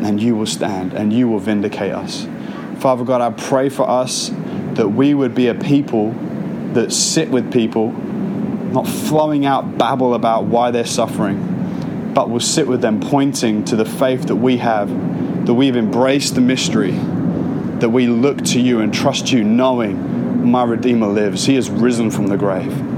and 0.00 0.20
you 0.20 0.34
will 0.36 0.46
stand, 0.46 0.92
and 0.92 1.12
you 1.12 1.28
will 1.28 1.38
vindicate 1.38 1.92
us. 1.92 2.26
Father 2.78 3.04
God, 3.04 3.20
I 3.20 3.30
pray 3.30 3.68
for 3.68 3.88
us 3.88 4.30
that 4.74 4.88
we 4.88 5.14
would 5.14 5.34
be 5.34 5.48
a 5.48 5.54
people 5.54 6.12
that 6.72 6.92
sit 6.92 7.30
with 7.30 7.52
people, 7.52 7.92
not 7.92 8.86
flowing 8.86 9.46
out 9.46 9.78
babble 9.78 10.14
about 10.14 10.44
why 10.44 10.70
they're 10.70 10.86
suffering, 10.86 12.12
but 12.14 12.30
will 12.30 12.40
sit 12.40 12.66
with 12.66 12.80
them, 12.80 13.00
pointing 13.00 13.64
to 13.64 13.76
the 13.76 13.84
faith 13.84 14.26
that 14.26 14.36
we 14.36 14.58
have, 14.58 14.88
that 15.46 15.54
we've 15.54 15.76
embraced 15.76 16.34
the 16.34 16.40
mystery, 16.40 16.92
that 16.92 17.90
we 17.90 18.06
look 18.06 18.42
to 18.44 18.60
you 18.60 18.80
and 18.80 18.92
trust 18.92 19.32
you, 19.32 19.42
knowing 19.44 20.50
my 20.50 20.62
Redeemer 20.64 21.06
lives. 21.06 21.46
He 21.46 21.54
has 21.54 21.70
risen 21.70 22.10
from 22.10 22.26
the 22.26 22.36
grave. 22.36 22.97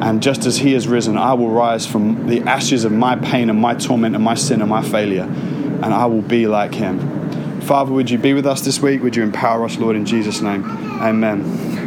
And 0.00 0.22
just 0.22 0.46
as 0.46 0.58
He 0.58 0.72
has 0.72 0.86
risen, 0.86 1.16
I 1.16 1.32
will 1.34 1.50
rise 1.50 1.86
from 1.86 2.26
the 2.26 2.40
ashes 2.42 2.84
of 2.84 2.92
my 2.92 3.16
pain 3.16 3.50
and 3.50 3.60
my 3.60 3.74
torment 3.74 4.14
and 4.14 4.24
my 4.24 4.34
sin 4.34 4.60
and 4.60 4.70
my 4.70 4.82
failure, 4.82 5.24
and 5.24 5.86
I 5.86 6.06
will 6.06 6.22
be 6.22 6.46
like 6.46 6.74
Him. 6.74 7.60
Father, 7.62 7.92
would 7.92 8.10
you 8.10 8.18
be 8.18 8.32
with 8.32 8.46
us 8.46 8.60
this 8.60 8.80
week? 8.80 9.02
Would 9.02 9.16
you 9.16 9.22
empower 9.22 9.64
us, 9.64 9.76
Lord, 9.76 9.96
in 9.96 10.04
Jesus' 10.04 10.40
name? 10.40 10.64
Amen. 11.00 11.85